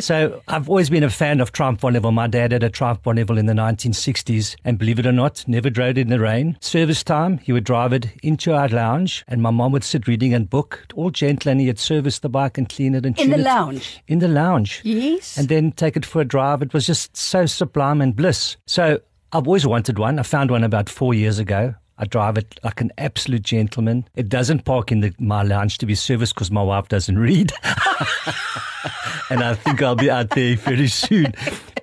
so 0.01 0.43
I've 0.49 0.69
always 0.69 0.91
been 0.91 1.03
a 1.05 1.11
fan 1.11 1.41
of 1.41 1.53
Triumph 1.53 1.81
Bonneville. 1.81 2.13
My 2.13 2.27
dad 2.27 2.53
had 2.53 2.63
a 2.63 2.71
Triumph 2.71 3.03
Bonneville 3.03 3.39
in 3.39 3.47
the 3.47 3.53
1960s, 3.53 4.57
and 4.65 4.79
believe 4.79 4.99
it 4.99 5.07
or 5.07 5.13
not, 5.13 5.45
never 5.49 5.71
drove 5.71 5.91
it 5.91 5.99
in 5.99 6.09
the 6.09 6.21
rain. 6.21 6.57
Service 6.61 7.03
time, 7.03 7.39
he 7.39 7.53
would 7.53 7.65
drive 7.65 7.93
it 7.93 8.09
into 8.23 8.53
our 8.55 8.69
lounge, 8.69 9.25
and 9.29 9.43
my 9.43 9.51
mom 9.51 9.73
would 9.73 9.85
sit 9.85 10.07
reading 10.07 10.35
a 10.35 10.41
book, 10.41 10.87
all 10.95 11.11
gentle, 11.11 11.51
and 11.51 11.61
he'd 11.61 11.79
service 11.79 12.19
the 12.21 12.29
bike 12.29 12.59
and 12.59 12.69
clean 12.69 12.95
it 12.95 13.05
and 13.07 13.19
In 13.19 13.31
the 13.31 13.37
it. 13.39 13.43
lounge. 13.43 14.01
In 14.09 14.19
the 14.21 14.29
lounge. 14.29 14.81
Yes. 14.85 15.37
And 15.37 15.49
then 15.49 15.73
take 15.73 15.97
it 15.97 16.07
for 16.07 16.21
a 16.21 16.25
drive. 16.25 16.63
It 16.63 16.73
was 16.73 16.87
just 16.87 17.17
so 17.17 17.47
sublime 17.47 18.01
and 18.01 18.15
bliss. 18.15 18.57
So 18.67 19.01
I've 19.33 19.47
always 19.47 19.67
wanted 19.67 19.99
one. 19.99 20.19
I 20.19 20.23
found 20.23 20.51
one 20.51 20.65
about 20.65 20.89
four 20.89 21.15
years 21.15 21.39
ago. 21.39 21.75
I 21.99 22.05
drive 22.05 22.39
it 22.39 22.61
like 22.63 22.81
an 22.81 22.93
absolute 22.97 23.43
gentleman. 23.43 24.07
It 24.15 24.29
doesn't 24.29 24.65
park 24.65 24.93
in 24.93 25.01
the, 25.01 25.13
my 25.19 25.43
lounge 25.43 25.79
to 25.79 25.87
be 25.87 25.97
serviced 25.97 26.35
because 26.35 26.51
my 26.51 26.63
wife 26.63 26.89
doesn't 26.89 27.19
read. 27.19 27.53
and 29.31 29.43
I 29.43 29.55
think 29.55 29.83
I'll 29.83 29.97
be 29.97 30.11
out 30.11 30.31
there 30.31 30.57
very 30.57 30.87
soon. 30.87 31.35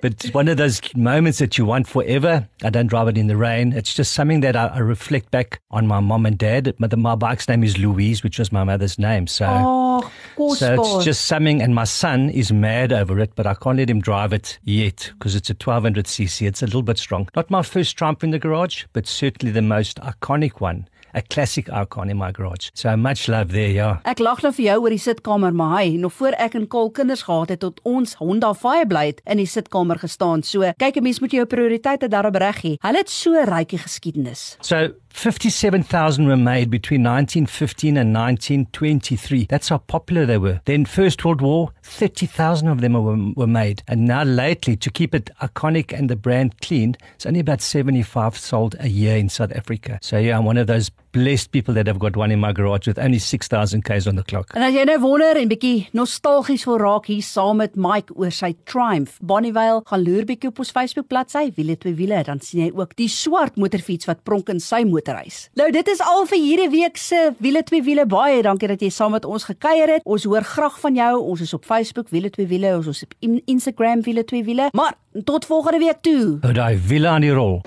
But 0.06 0.24
it's 0.24 0.32
one 0.32 0.46
of 0.46 0.56
those 0.56 0.80
moments 0.94 1.40
that 1.40 1.58
you 1.58 1.64
want 1.64 1.88
forever. 1.88 2.48
I 2.62 2.70
don't 2.70 2.86
drive 2.86 3.08
it 3.08 3.18
in 3.18 3.26
the 3.26 3.36
rain. 3.36 3.72
It's 3.72 3.92
just 3.92 4.12
something 4.12 4.38
that 4.42 4.54
I, 4.54 4.66
I 4.68 4.78
reflect 4.78 5.32
back 5.32 5.60
on 5.72 5.88
my 5.88 5.98
mom 5.98 6.26
and 6.26 6.38
dad. 6.38 6.72
My, 6.78 6.86
my 6.96 7.16
bike's 7.16 7.48
name 7.48 7.64
is 7.64 7.76
Louise, 7.76 8.22
which 8.22 8.38
was 8.38 8.52
my 8.52 8.62
mother's 8.62 9.00
name. 9.00 9.26
So, 9.26 9.46
Oh, 9.48 10.54
so 10.54 10.80
it's 10.80 11.04
just 11.04 11.24
something. 11.24 11.60
And 11.60 11.74
my 11.74 11.82
son 11.82 12.30
is 12.30 12.52
mad 12.52 12.92
over 12.92 13.18
it, 13.18 13.32
but 13.34 13.48
I 13.48 13.54
can't 13.54 13.78
let 13.78 13.90
him 13.90 14.00
drive 14.00 14.32
it 14.32 14.60
yet 14.62 15.10
because 15.14 15.34
it's 15.34 15.50
a 15.50 15.56
1200cc. 15.56 16.46
It's 16.46 16.62
a 16.62 16.66
little 16.66 16.82
bit 16.82 16.98
strong. 16.98 17.28
Not 17.34 17.50
my 17.50 17.62
first 17.62 17.96
Trump 17.98 18.22
in 18.22 18.30
the 18.30 18.38
garage, 18.38 18.84
but 18.92 19.08
certainly 19.08 19.50
the 19.50 19.60
most 19.60 19.96
iconic 20.02 20.60
one. 20.60 20.86
A 21.14 21.22
classic 21.22 21.68
icon 21.68 22.10
in 22.10 22.16
my 22.16 22.32
garage. 22.32 22.70
So 22.74 22.96
much 22.96 23.28
love 23.28 23.52
there, 23.52 23.70
yeah. 23.70 24.00
Ek 24.04 24.18
lag 24.18 24.42
nou 24.42 24.52
vir 24.52 24.66
jou 24.66 24.80
oor 24.82 24.90
die 24.90 25.00
sitkamer, 25.00 25.54
maar 25.54 25.78
hy, 25.78 25.96
nog 25.96 26.12
voor 26.12 26.36
ek 26.38 26.54
en 26.54 26.66
Kol 26.68 26.90
kinders 26.90 27.22
gehad 27.22 27.48
het 27.48 27.60
tot 27.60 27.80
ons 27.84 28.14
Honda 28.20 28.52
Fireblade 28.54 29.22
in 29.24 29.38
die 29.38 29.46
sitkamer 29.46 29.98
gestaan. 29.98 30.42
So, 30.42 30.60
kyk 30.76 30.96
'n 30.96 31.02
mens 31.02 31.20
moet 31.20 31.32
jou 31.32 31.46
prioriteite 31.46 32.08
daarop 32.08 32.36
reg 32.36 32.62
hê. 32.62 32.76
Hulle 32.80 32.98
het 32.98 33.10
so 33.10 33.32
'n 33.32 33.48
rykie 33.48 33.78
geskiedenis. 33.78 34.56
So 34.60 34.92
57,000 35.16 36.26
were 36.26 36.36
made 36.36 36.68
between 36.70 37.02
1915 37.02 37.96
and 37.96 38.12
1923. 38.12 39.46
That's 39.48 39.70
how 39.70 39.78
popular 39.78 40.26
they 40.26 40.36
were. 40.36 40.60
Then 40.66 40.84
First 40.84 41.24
World 41.24 41.40
War, 41.40 41.72
30,000 41.84 42.68
of 42.68 42.82
them 42.82 42.92
were, 42.92 43.32
were 43.34 43.46
made. 43.46 43.82
And 43.88 44.04
now 44.04 44.24
lately, 44.24 44.76
to 44.76 44.90
keep 44.90 45.14
it 45.14 45.30
iconic 45.40 45.98
and 45.98 46.10
the 46.10 46.16
brand 46.16 46.60
clean, 46.60 46.96
it's 47.14 47.24
only 47.24 47.40
about 47.40 47.62
75 47.62 48.36
sold 48.36 48.76
a 48.78 48.88
year 48.88 49.16
in 49.16 49.30
South 49.30 49.52
Africa. 49.52 49.98
So 50.02 50.18
yeah, 50.18 50.36
I'm 50.36 50.44
one 50.44 50.58
of 50.58 50.66
those 50.66 50.90
blessed 51.16 51.50
people 51.50 51.72
that 51.72 51.86
have 51.86 51.98
got 51.98 52.14
one 52.14 52.30
in 52.30 52.38
my 52.38 52.52
garage 52.52 52.86
with 52.86 52.98
only 52.98 53.18
6000 53.18 53.82
k's 53.82 54.06
on 54.06 54.16
the 54.16 54.22
clock. 54.22 54.52
En 54.54 54.64
as 54.66 54.74
jy 54.76 54.84
nou 54.84 54.98
wonder 55.00 55.38
en 55.40 55.48
bietjie 55.48 55.88
nostalgies 55.96 56.66
wil 56.68 56.76
raak 56.82 57.08
hier 57.08 57.24
saam 57.24 57.62
met 57.62 57.78
Mike 57.80 58.12
oor 58.20 58.34
sy 58.34 58.52
Triumph 58.68 59.16
Bonnievale, 59.24 59.80
gaan 59.88 60.04
loer 60.04 60.26
bietjie 60.28 60.50
op 60.52 60.60
ons 60.60 60.74
Facebook 60.76 61.08
bladsy 61.08 61.46
Wiele 61.56 61.78
twee 61.80 61.96
wiele, 61.96 62.20
dan 62.26 62.42
sien 62.44 62.66
jy 62.66 62.68
ook 62.76 62.92
die 63.00 63.08
swart 63.08 63.56
motorfiets 63.56 64.10
wat 64.10 64.20
pronk 64.28 64.52
in 64.52 64.60
sy 64.60 64.82
motorhuis. 65.06 65.48
Nou 65.54 65.70
dit 65.70 65.88
is 65.88 66.00
al 66.00 66.26
vir 66.26 66.38
hierdie 66.38 66.70
week 66.70 66.96
se 66.96 67.32
Wiele 67.38 67.62
twee 67.62 67.82
wiele. 67.82 68.06
Baie 68.06 68.42
dankie 68.42 68.68
dat 68.68 68.80
jy 68.80 68.90
saam 68.90 69.14
met 69.16 69.24
ons 69.24 69.44
gekuier 69.44 69.96
het. 69.96 70.04
Ons 70.04 70.24
hoor 70.24 70.42
graag 70.42 70.80
van 70.80 70.94
jou. 70.94 71.20
Ons 71.20 71.40
is 71.40 71.54
op 71.54 71.64
Facebook 71.64 72.08
Wiele 72.10 72.30
twee 72.30 72.46
wiele, 72.46 72.76
ons 72.76 72.86
is 72.86 73.02
op 73.02 73.14
Instagram 73.44 74.02
Wiele 74.02 74.24
twee 74.24 74.44
wiele. 74.44 74.68
Maar 74.72 74.94
tot 75.24 75.46
volgende 75.46 75.78
week 75.78 76.00
toe. 76.00 76.38
Hou 76.40 76.52
daai 76.52 76.78
wiele 76.86 77.08
aan 77.08 77.20
die 77.20 77.32
rol. 77.32 77.60